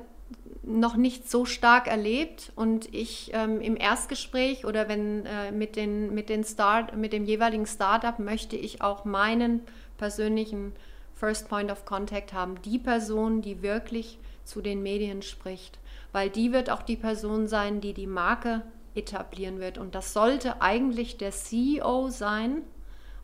noch 0.64 0.98
nicht 0.98 1.30
so 1.30 1.46
stark 1.46 1.88
erlebt 1.88 2.52
und 2.56 2.94
ich 2.94 3.32
ähm, 3.34 3.62
im 3.62 3.78
Erstgespräch 3.78 4.66
oder 4.66 4.90
wenn 4.90 5.26
äh, 5.26 5.52
mit, 5.52 5.76
den, 5.76 6.14
mit, 6.14 6.30
den 6.30 6.44
Start, 6.44 6.96
mit 6.96 7.14
dem 7.14 7.24
jeweiligen 7.24 7.66
Startup 7.66 8.20
möchte 8.20 8.58
ich 8.58 8.82
auch 8.82 9.06
meinen 9.06 9.62
persönlichen 9.98 10.74
First 11.16 11.50
Point 11.50 11.72
of 11.72 11.86
Contact 11.86 12.34
haben, 12.34 12.62
die 12.64 12.78
Person, 12.78 13.42
die 13.42 13.62
wirklich 13.62 14.20
zu 14.44 14.62
den 14.62 14.84
Medien 14.84 15.22
spricht, 15.22 15.80
weil 16.12 16.30
die 16.30 16.52
wird 16.52 16.70
auch 16.70 16.82
die 16.82 16.98
Person 16.98 17.48
sein, 17.48 17.82
die 17.82 17.94
die 17.94 18.08
Marke 18.08 18.62
etablieren 18.94 19.60
wird 19.60 19.78
und 19.78 19.96
das 19.96 20.14
sollte 20.14 20.62
eigentlich 20.62 21.18
der 21.18 21.32
CEO 21.32 22.10
sein 22.10 22.64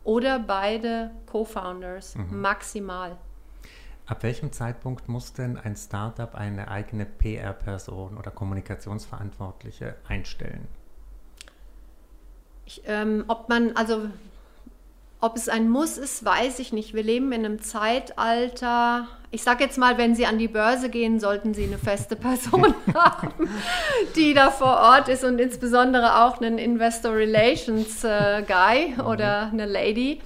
oder 0.02 0.38
beide 0.38 1.10
Co-Founders 1.26 2.16
mhm. 2.16 2.40
maximal. 2.40 3.16
Ab 4.06 4.22
welchem 4.22 4.52
Zeitpunkt 4.52 5.08
muss 5.08 5.32
denn 5.32 5.56
ein 5.56 5.76
Startup 5.76 6.34
eine 6.34 6.68
eigene 6.68 7.06
PR-Person 7.06 8.18
oder 8.18 8.30
Kommunikationsverantwortliche 8.30 9.96
einstellen? 10.06 10.68
Ich, 12.66 12.82
ähm, 12.86 13.24
ob 13.28 13.48
man, 13.48 13.74
also 13.76 14.08
ob 15.20 15.36
es 15.36 15.48
ein 15.48 15.70
Muss 15.70 15.96
ist, 15.96 16.22
weiß 16.22 16.58
ich 16.58 16.74
nicht. 16.74 16.92
Wir 16.92 17.02
leben 17.02 17.32
in 17.32 17.46
einem 17.46 17.62
Zeitalter. 17.62 19.08
Ich 19.30 19.42
sage 19.42 19.64
jetzt 19.64 19.78
mal, 19.78 19.96
wenn 19.96 20.14
Sie 20.14 20.26
an 20.26 20.36
die 20.36 20.48
Börse 20.48 20.90
gehen, 20.90 21.18
sollten 21.18 21.54
Sie 21.54 21.64
eine 21.64 21.78
feste 21.78 22.14
Person 22.14 22.74
haben, 22.94 23.48
die 24.16 24.34
da 24.34 24.50
vor 24.50 24.76
Ort 24.76 25.08
ist 25.08 25.24
und 25.24 25.38
insbesondere 25.38 26.24
auch 26.24 26.42
einen 26.42 26.58
Investor 26.58 27.14
Relations 27.14 28.04
äh, 28.04 28.44
Guy 28.46 29.00
oder 29.02 29.46
eine 29.46 29.64
Lady. 29.64 30.20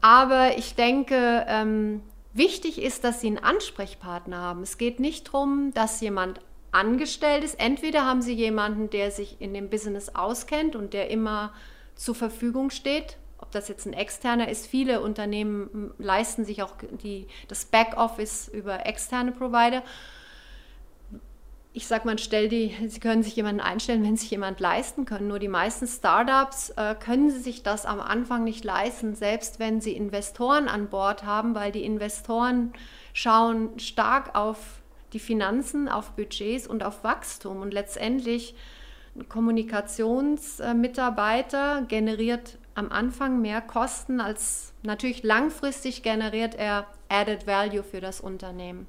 Aber 0.00 0.56
ich 0.56 0.76
denke, 0.76 1.44
ähm, 1.48 2.00
wichtig 2.32 2.80
ist, 2.80 3.04
dass 3.04 3.20
sie 3.20 3.28
einen 3.28 3.38
Ansprechpartner 3.38 4.38
haben. 4.38 4.62
Es 4.62 4.78
geht 4.78 5.00
nicht 5.00 5.28
darum, 5.28 5.72
dass 5.74 6.00
jemand 6.00 6.40
angestellt 6.72 7.44
ist. 7.44 7.58
Entweder 7.58 8.04
haben 8.04 8.22
sie 8.22 8.34
jemanden, 8.34 8.90
der 8.90 9.10
sich 9.10 9.40
in 9.40 9.54
dem 9.54 9.70
Business 9.70 10.14
auskennt 10.14 10.76
und 10.76 10.92
der 10.92 11.10
immer 11.10 11.52
zur 11.94 12.14
Verfügung 12.14 12.70
steht. 12.70 13.16
Ob 13.38 13.50
das 13.50 13.68
jetzt 13.68 13.86
ein 13.86 13.92
externer 13.92 14.48
ist, 14.48 14.66
viele 14.66 15.00
Unternehmen 15.00 15.92
leisten 15.98 16.44
sich 16.44 16.62
auch 16.62 16.74
die, 17.02 17.26
das 17.48 17.64
Backoffice 17.64 18.48
über 18.48 18.86
externe 18.86 19.32
Provider 19.32 19.82
ich 21.72 21.86
sage 21.86 22.04
mal, 22.06 22.18
stell 22.18 22.48
die, 22.48 22.74
Sie 22.88 22.98
können 22.98 23.22
sich 23.22 23.36
jemanden 23.36 23.60
einstellen, 23.60 24.02
wenn 24.02 24.16
sich 24.16 24.30
jemand 24.30 24.58
leisten 24.58 25.04
können. 25.04 25.28
Nur 25.28 25.38
die 25.38 25.48
meisten 25.48 25.86
Startups 25.86 26.70
äh, 26.70 26.96
können 26.96 27.30
sich 27.30 27.62
das 27.62 27.86
am 27.86 28.00
Anfang 28.00 28.42
nicht 28.42 28.64
leisten, 28.64 29.14
selbst 29.14 29.60
wenn 29.60 29.80
sie 29.80 29.92
Investoren 29.92 30.66
an 30.66 30.88
Bord 30.88 31.24
haben, 31.24 31.54
weil 31.54 31.70
die 31.70 31.84
Investoren 31.84 32.72
schauen 33.12 33.78
stark 33.78 34.34
auf 34.34 34.80
die 35.12 35.20
Finanzen, 35.20 35.88
auf 35.88 36.10
Budgets 36.12 36.66
und 36.66 36.82
auf 36.82 37.04
Wachstum. 37.04 37.60
Und 37.60 37.72
letztendlich 37.72 38.56
ein 39.14 39.28
Kommunikationsmitarbeiter 39.28 41.84
generiert 41.86 42.58
am 42.74 42.90
Anfang 42.90 43.40
mehr 43.40 43.60
Kosten 43.60 44.20
als 44.20 44.72
natürlich 44.82 45.22
langfristig 45.22 46.02
generiert 46.02 46.56
er 46.56 46.86
Added 47.08 47.46
Value 47.46 47.82
für 47.82 48.00
das 48.00 48.20
Unternehmen. 48.20 48.86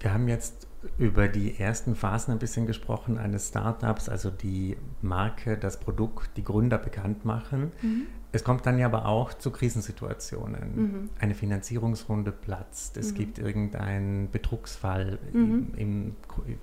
Wir 0.00 0.14
haben 0.14 0.28
jetzt 0.28 0.67
über 0.96 1.28
die 1.28 1.58
ersten 1.58 1.96
Phasen 1.96 2.32
ein 2.32 2.38
bisschen 2.38 2.66
gesprochen 2.66 3.18
eines 3.18 3.48
Startups, 3.48 4.08
also 4.08 4.30
die 4.30 4.76
Marke, 5.02 5.58
das 5.58 5.80
Produkt, 5.80 6.36
die 6.36 6.44
Gründer 6.44 6.78
bekannt 6.78 7.24
machen. 7.24 7.72
Mhm. 7.82 8.06
Es 8.30 8.44
kommt 8.44 8.66
dann 8.66 8.78
ja 8.78 8.86
aber 8.86 9.06
auch 9.06 9.32
zu 9.34 9.50
Krisensituationen. 9.50 10.76
Mhm. 10.76 11.10
Eine 11.18 11.34
Finanzierungsrunde 11.34 12.30
platzt, 12.30 12.96
es 12.96 13.12
mhm. 13.12 13.16
gibt 13.16 13.38
irgendeinen 13.38 14.30
Betrugsfall 14.30 15.18
mhm. 15.32 15.72
im, 15.76 16.16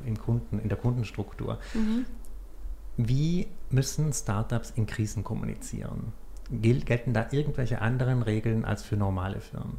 im, 0.06 0.18
Kunden, 0.18 0.60
in 0.60 0.70
der 0.70 0.78
Kundenstruktur. 0.78 1.60
Mhm. 1.74 2.06
Wie 2.98 3.48
müssen 3.70 4.14
Startups 4.14 4.72
in 4.72 4.86
Krisen 4.86 5.24
kommunizieren? 5.24 6.14
gelten 6.52 7.12
da 7.12 7.28
irgendwelche 7.32 7.82
anderen 7.82 8.22
Regeln 8.22 8.66
als 8.66 8.84
für 8.84 8.96
normale 8.96 9.42
Firmen? 9.42 9.78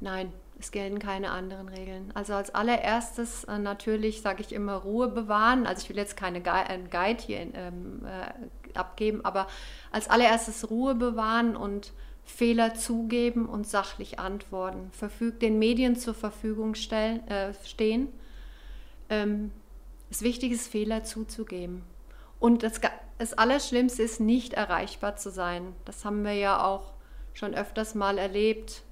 Nein, 0.00 0.32
es 0.58 0.70
gelten 0.70 0.98
keine 0.98 1.30
anderen 1.30 1.68
Regeln. 1.68 2.10
Also 2.14 2.34
als 2.34 2.54
allererstes 2.54 3.44
äh, 3.44 3.58
natürlich 3.58 4.22
sage 4.22 4.40
ich 4.40 4.52
immer 4.52 4.74
Ruhe 4.74 5.08
bewahren. 5.08 5.66
Also 5.66 5.82
ich 5.82 5.88
will 5.88 5.96
jetzt 5.96 6.16
keine 6.16 6.40
Guide, 6.40 6.88
Guide 6.90 7.22
hier 7.22 7.40
ähm, 7.54 8.06
äh, 8.06 8.78
abgeben, 8.78 9.24
aber 9.24 9.46
als 9.90 10.08
allererstes 10.08 10.70
Ruhe 10.70 10.94
bewahren 10.94 11.56
und 11.56 11.92
Fehler 12.24 12.74
zugeben 12.74 13.46
und 13.46 13.66
sachlich 13.66 14.18
antworten. 14.18 14.90
Verfüg 14.92 15.40
den 15.40 15.58
Medien 15.58 15.96
zur 15.96 16.14
Verfügung 16.14 16.74
stellen, 16.74 17.26
äh, 17.28 17.52
stehen. 17.64 18.08
Ähm, 19.10 19.50
das 20.08 20.22
Wichtige 20.22 20.54
ist, 20.54 20.68
Fehler 20.68 21.04
zuzugeben. 21.04 21.82
Und 22.38 22.62
das, 22.62 22.80
das 23.18 23.34
Allerschlimmste 23.34 24.02
ist, 24.02 24.20
nicht 24.20 24.54
erreichbar 24.54 25.16
zu 25.16 25.30
sein. 25.30 25.74
Das 25.84 26.04
haben 26.04 26.24
wir 26.24 26.34
ja 26.34 26.64
auch 26.64 26.92
schon 27.34 27.54
öfters 27.54 27.94
mal 27.94 28.16
erlebt 28.18 28.82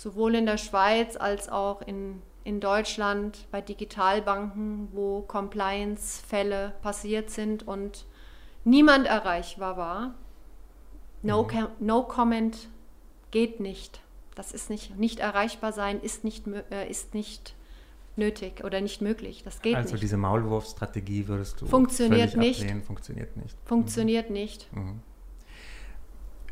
sowohl 0.00 0.34
in 0.34 0.46
der 0.46 0.56
Schweiz 0.56 1.16
als 1.18 1.50
auch 1.50 1.82
in, 1.82 2.22
in 2.42 2.58
Deutschland 2.58 3.46
bei 3.50 3.60
Digitalbanken, 3.60 4.88
wo 4.92 5.20
Compliance-Fälle 5.20 6.72
passiert 6.80 7.28
sind 7.28 7.68
und 7.68 8.06
niemand 8.64 9.06
erreichbar 9.06 9.76
war. 9.76 10.14
No, 11.22 11.42
mhm. 11.42 11.68
no 11.80 12.02
comment 12.04 12.70
geht 13.30 13.60
nicht. 13.60 14.00
Das 14.34 14.52
ist 14.52 14.70
nicht, 14.70 14.98
nicht 14.98 15.18
erreichbar 15.18 15.72
sein, 15.72 16.00
ist 16.00 16.24
nicht, 16.24 16.46
äh, 16.46 16.88
ist 16.88 17.12
nicht 17.12 17.54
nötig 18.16 18.64
oder 18.64 18.80
nicht 18.80 19.02
möglich. 19.02 19.42
Das 19.44 19.60
geht 19.60 19.74
also 19.74 19.88
nicht. 19.88 19.92
Also 19.92 20.00
diese 20.00 20.16
Maulwurfsstrategie 20.16 21.28
würdest 21.28 21.60
du 21.60 21.66
funktioniert 21.66 22.36
nicht. 22.38 22.62
Ablehnen, 22.62 22.82
funktioniert 22.82 23.36
nicht. 23.36 23.54
Funktioniert 23.66 24.28
mhm. 24.30 24.34
nicht. 24.34 24.74
Mhm. 24.74 25.00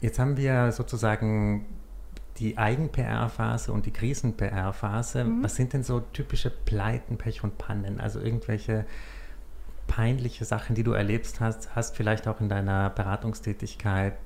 Jetzt 0.02 0.18
haben 0.18 0.36
wir 0.36 0.70
sozusagen 0.70 1.64
die 2.38 2.56
Eigen-PR-Phase 2.58 3.72
und 3.72 3.86
die 3.86 3.90
Krisen-PR-Phase. 3.90 5.24
Mhm. 5.24 5.42
Was 5.42 5.56
sind 5.56 5.72
denn 5.72 5.82
so 5.82 6.00
typische 6.00 6.50
Pleiten, 6.50 7.18
Pech 7.18 7.44
und 7.44 7.58
Pannen? 7.58 8.00
Also 8.00 8.20
irgendwelche 8.20 8.86
peinliche 9.86 10.44
Sachen, 10.44 10.74
die 10.74 10.84
du 10.84 10.92
erlebst 10.92 11.40
hast, 11.40 11.74
hast 11.74 11.96
vielleicht 11.96 12.28
auch 12.28 12.40
in 12.40 12.48
deiner 12.48 12.90
Beratungstätigkeit. 12.90 14.18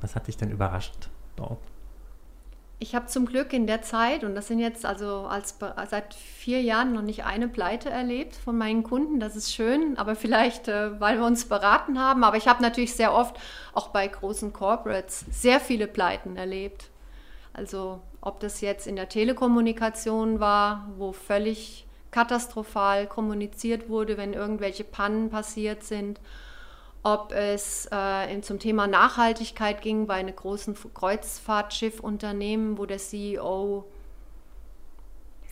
Was 0.00 0.14
hat 0.16 0.26
dich 0.26 0.36
denn 0.36 0.50
überrascht 0.50 1.08
dort? 1.36 1.60
Ich 2.82 2.96
habe 2.96 3.06
zum 3.06 3.26
Glück 3.26 3.52
in 3.52 3.68
der 3.68 3.82
Zeit, 3.82 4.24
und 4.24 4.34
das 4.34 4.48
sind 4.48 4.58
jetzt 4.58 4.84
also 4.84 5.26
als, 5.30 5.56
seit 5.88 6.14
vier 6.14 6.60
Jahren 6.62 6.92
noch 6.92 7.02
nicht 7.02 7.24
eine 7.24 7.46
Pleite 7.46 7.88
erlebt 7.90 8.34
von 8.34 8.58
meinen 8.58 8.82
Kunden. 8.82 9.20
Das 9.20 9.36
ist 9.36 9.54
schön, 9.54 9.96
aber 9.98 10.16
vielleicht, 10.16 10.66
äh, 10.66 11.00
weil 11.00 11.16
wir 11.20 11.24
uns 11.24 11.44
beraten 11.44 12.00
haben. 12.00 12.24
Aber 12.24 12.36
ich 12.36 12.48
habe 12.48 12.60
natürlich 12.60 12.94
sehr 12.94 13.14
oft 13.14 13.36
auch 13.72 13.90
bei 13.90 14.08
großen 14.08 14.52
Corporates 14.52 15.24
sehr 15.30 15.60
viele 15.60 15.86
Pleiten 15.86 16.34
erlebt. 16.34 16.90
Also 17.52 18.00
ob 18.20 18.40
das 18.40 18.60
jetzt 18.60 18.88
in 18.88 18.96
der 18.96 19.08
Telekommunikation 19.08 20.40
war, 20.40 20.88
wo 20.96 21.12
völlig 21.12 21.86
katastrophal 22.10 23.06
kommuniziert 23.06 23.88
wurde, 23.90 24.16
wenn 24.16 24.32
irgendwelche 24.32 24.82
Pannen 24.82 25.30
passiert 25.30 25.84
sind 25.84 26.18
ob 27.02 27.32
es 27.32 27.88
äh, 27.90 28.40
zum 28.42 28.58
Thema 28.58 28.86
Nachhaltigkeit 28.86 29.82
ging 29.82 30.06
bei 30.06 30.14
einem 30.14 30.36
großen 30.36 30.76
Kreuzfahrtschiffunternehmen, 30.94 32.78
wo 32.78 32.86
der 32.86 32.98
CEO 32.98 33.84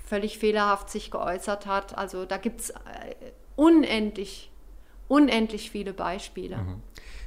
völlig 0.05 0.39
fehlerhaft 0.39 0.91
sich 0.91 1.11
geäußert 1.11 1.67
hat. 1.67 1.99
Also 1.99 2.25
da 2.25 2.37
gibt 2.37 2.61
es 2.61 2.71
äh, 2.71 2.75
unendlich, 3.57 4.51
unendlich 5.09 5.71
viele 5.71 5.93
Beispiele. 5.93 6.59
Mhm. 6.59 6.83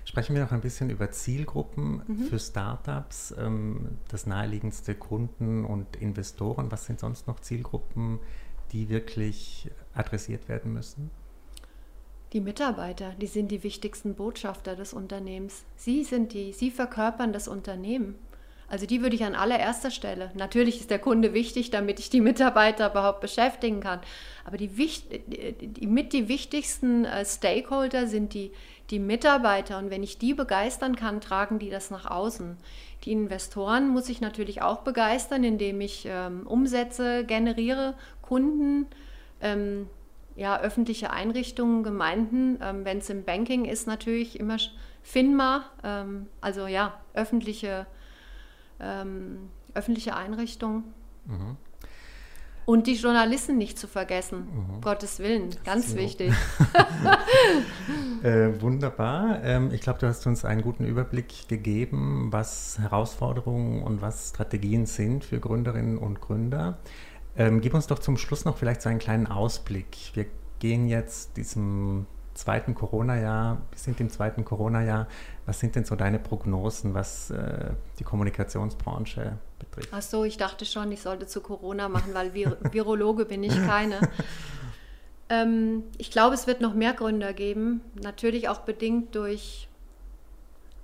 Sprechen 0.05 0.35
wir 0.35 0.43
noch 0.43 0.51
ein 0.51 0.61
bisschen 0.61 0.89
über 0.89 1.11
Zielgruppen 1.11 2.01
mhm. 2.05 2.23
für 2.27 2.39
Startups, 2.39 3.33
ähm, 3.37 3.99
das 4.09 4.25
naheliegendste 4.25 4.95
Kunden 4.95 5.65
und 5.65 5.95
Investoren. 5.97 6.71
Was 6.71 6.85
sind 6.85 6.99
sonst 6.99 7.27
noch 7.27 7.39
Zielgruppen, 7.39 8.19
die 8.71 8.89
wirklich 8.89 9.69
adressiert 9.93 10.49
werden 10.49 10.73
müssen? 10.73 11.09
Die 12.33 12.41
Mitarbeiter, 12.41 13.13
die 13.21 13.27
sind 13.27 13.49
die 13.51 13.61
wichtigsten 13.61 14.15
Botschafter 14.15 14.75
des 14.75 14.91
Unternehmens. 14.91 15.63
Sie 15.75 16.03
sind 16.03 16.33
die, 16.33 16.51
sie 16.51 16.71
verkörpern 16.71 17.31
das 17.31 17.47
Unternehmen. 17.47 18.15
Also 18.67 18.87
die 18.87 19.03
würde 19.03 19.15
ich 19.15 19.23
an 19.23 19.35
allererster 19.35 19.91
Stelle. 19.91 20.31
Natürlich 20.33 20.79
ist 20.79 20.89
der 20.89 20.97
Kunde 20.97 21.35
wichtig, 21.35 21.69
damit 21.69 21.99
ich 21.99 22.09
die 22.09 22.21
Mitarbeiter 22.21 22.89
überhaupt 22.89 23.21
beschäftigen 23.21 23.81
kann. 23.81 23.99
Aber 24.45 24.57
die, 24.57 24.69
die 24.69 25.85
mit 25.85 26.11
die 26.11 26.27
wichtigsten 26.27 27.05
äh, 27.05 27.23
Stakeholder 27.23 28.07
sind 28.07 28.33
die, 28.33 28.51
die 28.89 28.97
Mitarbeiter. 28.97 29.77
Und 29.77 29.91
wenn 29.91 30.01
ich 30.01 30.17
die 30.17 30.33
begeistern 30.33 30.95
kann, 30.95 31.21
tragen 31.21 31.59
die 31.59 31.69
das 31.69 31.91
nach 31.91 32.09
außen. 32.09 32.57
Die 33.03 33.11
Investoren 33.11 33.89
muss 33.89 34.09
ich 34.09 34.21
natürlich 34.21 34.63
auch 34.63 34.79
begeistern, 34.79 35.43
indem 35.43 35.81
ich 35.81 36.07
ähm, 36.09 36.47
Umsätze 36.47 37.25
generiere, 37.25 37.93
Kunden. 38.23 38.87
Ähm, 39.39 39.87
ja, 40.35 40.59
öffentliche 40.59 41.11
Einrichtungen, 41.11 41.83
Gemeinden, 41.83 42.57
ähm, 42.61 42.85
wenn 42.85 42.99
es 42.99 43.09
im 43.09 43.23
Banking 43.23 43.65
ist, 43.65 43.87
natürlich 43.87 44.39
immer 44.39 44.57
FINMA, 45.03 45.65
ähm, 45.83 46.27
also 46.41 46.67
ja, 46.67 46.99
öffentliche, 47.13 47.85
ähm, 48.79 49.49
öffentliche 49.73 50.15
Einrichtungen. 50.15 50.83
Mhm. 51.25 51.57
Und 52.65 52.87
die 52.87 52.93
Journalisten 52.93 53.57
nicht 53.57 53.77
zu 53.77 53.87
vergessen, 53.87 54.47
mhm. 54.77 54.81
Gottes 54.81 55.19
Willen, 55.19 55.49
ganz 55.65 55.91
so. 55.91 55.97
wichtig. 55.97 56.31
äh, 58.23 58.61
wunderbar. 58.61 59.43
Ähm, 59.43 59.71
ich 59.73 59.81
glaube, 59.81 59.99
du 59.99 60.07
hast 60.07 60.25
uns 60.27 60.45
einen 60.45 60.61
guten 60.61 60.85
Überblick 60.85 61.49
gegeben, 61.49 62.29
was 62.31 62.79
Herausforderungen 62.79 63.83
und 63.83 64.01
was 64.01 64.29
Strategien 64.29 64.85
sind 64.85 65.25
für 65.25 65.41
Gründerinnen 65.41 65.97
und 65.97 66.21
Gründer. 66.21 66.77
Ähm, 67.35 67.61
gib 67.61 67.73
uns 67.73 67.87
doch 67.87 67.99
zum 67.99 68.17
Schluss 68.17 68.45
noch 68.45 68.57
vielleicht 68.57 68.81
so 68.81 68.89
einen 68.89 68.99
kleinen 68.99 69.27
Ausblick. 69.27 69.97
Wir 70.13 70.25
gehen 70.59 70.87
jetzt 70.87 71.35
diesem 71.37 72.05
zweiten 72.33 72.73
Corona-Jahr, 72.75 73.61
wir 73.69 73.77
sind 73.77 73.99
im 73.99 74.09
zweiten 74.09 74.45
Corona-Jahr. 74.45 75.07
Was 75.45 75.59
sind 75.59 75.75
denn 75.75 75.83
so 75.83 75.95
deine 75.95 76.19
Prognosen, 76.19 76.93
was 76.93 77.29
äh, 77.31 77.71
die 77.99 78.03
Kommunikationsbranche 78.03 79.37
betrifft? 79.59 79.89
Ach 79.91 80.01
so, 80.01 80.23
ich 80.23 80.37
dachte 80.37 80.65
schon, 80.65 80.91
ich 80.91 81.01
sollte 81.01 81.27
zu 81.27 81.41
Corona 81.41 81.89
machen, 81.89 82.13
weil 82.13 82.33
Vir 82.33 82.57
Virologe 82.71 83.25
bin 83.25 83.43
ich 83.43 83.53
keine. 83.53 83.99
ähm, 85.29 85.83
ich 85.97 86.11
glaube, 86.11 86.33
es 86.35 86.47
wird 86.47 86.61
noch 86.61 86.73
mehr 86.73 86.93
Gründer 86.93 87.33
geben, 87.33 87.81
natürlich 88.01 88.47
auch 88.49 88.59
bedingt 88.59 89.15
durch 89.15 89.67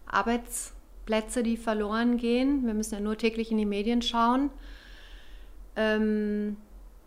Arbeitsplätze, 0.07 1.43
die 1.43 1.57
verloren 1.57 2.17
gehen. 2.17 2.65
Wir 2.65 2.73
müssen 2.73 2.95
ja 2.95 2.99
nur 2.99 3.17
täglich 3.17 3.51
in 3.51 3.57
die 3.57 3.65
Medien 3.65 4.01
schauen. 4.01 4.49
Ähm, 5.75 6.57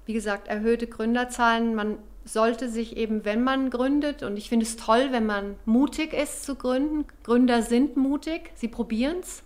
wie 0.06 0.12
gesagt, 0.12 0.48
erhöhte 0.48 0.86
Gründerzahlen. 0.86 1.74
Man 1.74 1.98
sollte 2.24 2.68
sich 2.68 2.96
eben, 2.96 3.24
wenn 3.24 3.42
man 3.42 3.70
gründet, 3.70 4.22
und 4.22 4.36
ich 4.36 4.48
finde 4.48 4.64
es 4.64 4.76
toll, 4.76 5.08
wenn 5.10 5.26
man 5.26 5.56
mutig 5.64 6.12
ist 6.12 6.44
zu 6.44 6.54
gründen. 6.54 7.04
Gründer 7.24 7.62
sind 7.62 7.96
mutig, 7.96 8.52
sie 8.54 8.68
probieren 8.68 9.18
es. 9.20 9.42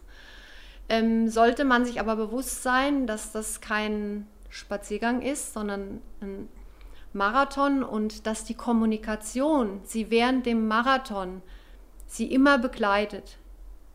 Ähm, 0.89 1.29
sollte 1.29 1.65
man 1.65 1.85
sich 1.85 2.01
aber 2.01 2.17
bewusst 2.17 2.63
sein, 2.63 3.07
dass 3.07 3.33
das 3.33 3.61
kein 3.61 4.27
Spaziergang 4.51 5.21
ist, 5.23 5.53
sondern 5.53 6.01
ein 6.21 6.49
Marathon 7.13 7.83
und 7.83 8.27
dass 8.27 8.45
die 8.45 8.55
Kommunikation 8.55 9.81
sie 9.85 10.11
während 10.11 10.47
dem 10.47 10.69
Marathon 10.69 11.43
sie 12.07 12.31
immer 12.31 12.59
begleitet. 12.59 13.39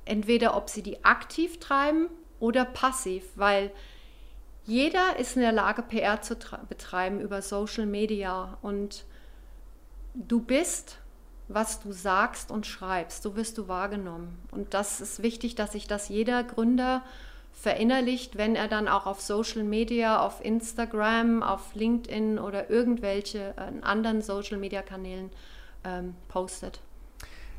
Entweder 0.05 0.57
ob 0.57 0.69
sie 0.69 0.81
die 0.81 1.05
aktiv 1.05 1.59
treiben 1.59 2.07
oder 2.39 2.65
passiv, 2.65 3.23
weil 3.35 3.71
jeder 4.71 5.19
ist 5.19 5.35
in 5.35 5.41
der 5.41 5.51
Lage, 5.51 5.81
PR 5.81 6.21
zu 6.21 6.37
betreiben 6.69 7.19
über 7.19 7.41
Social 7.41 7.85
Media 7.85 8.57
und 8.61 9.03
du 10.13 10.41
bist, 10.41 10.97
was 11.49 11.81
du 11.81 11.91
sagst 11.91 12.51
und 12.51 12.65
schreibst, 12.65 13.21
so 13.21 13.35
wirst 13.35 13.57
du 13.57 13.67
wahrgenommen. 13.67 14.39
Und 14.49 14.73
das 14.73 15.01
ist 15.01 15.21
wichtig, 15.21 15.55
dass 15.55 15.73
sich 15.73 15.87
das 15.87 16.07
jeder 16.07 16.45
Gründer 16.45 17.03
verinnerlicht, 17.51 18.37
wenn 18.37 18.55
er 18.55 18.69
dann 18.69 18.87
auch 18.87 19.07
auf 19.07 19.19
Social 19.19 19.63
Media, 19.63 20.25
auf 20.25 20.43
Instagram, 20.43 21.43
auf 21.43 21.75
LinkedIn 21.75 22.39
oder 22.39 22.69
irgendwelche 22.69 23.53
äh, 23.57 23.81
anderen 23.81 24.21
Social 24.21 24.57
Media 24.57 24.81
Kanälen 24.81 25.31
ähm, 25.83 26.15
postet. 26.29 26.79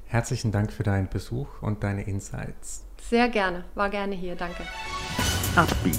Herzlichen 0.07 0.51
Dank 0.51 0.72
für 0.72 0.83
deinen 0.83 1.11
Besuch 1.11 1.61
und 1.61 1.85
deine 1.85 2.05
Insights. 2.05 2.85
Sehr 3.03 3.29
gerne, 3.29 3.64
war 3.75 3.90
gerne 3.90 4.14
hier, 4.14 4.35
danke. 4.35 4.62
Upbeat. 5.55 5.98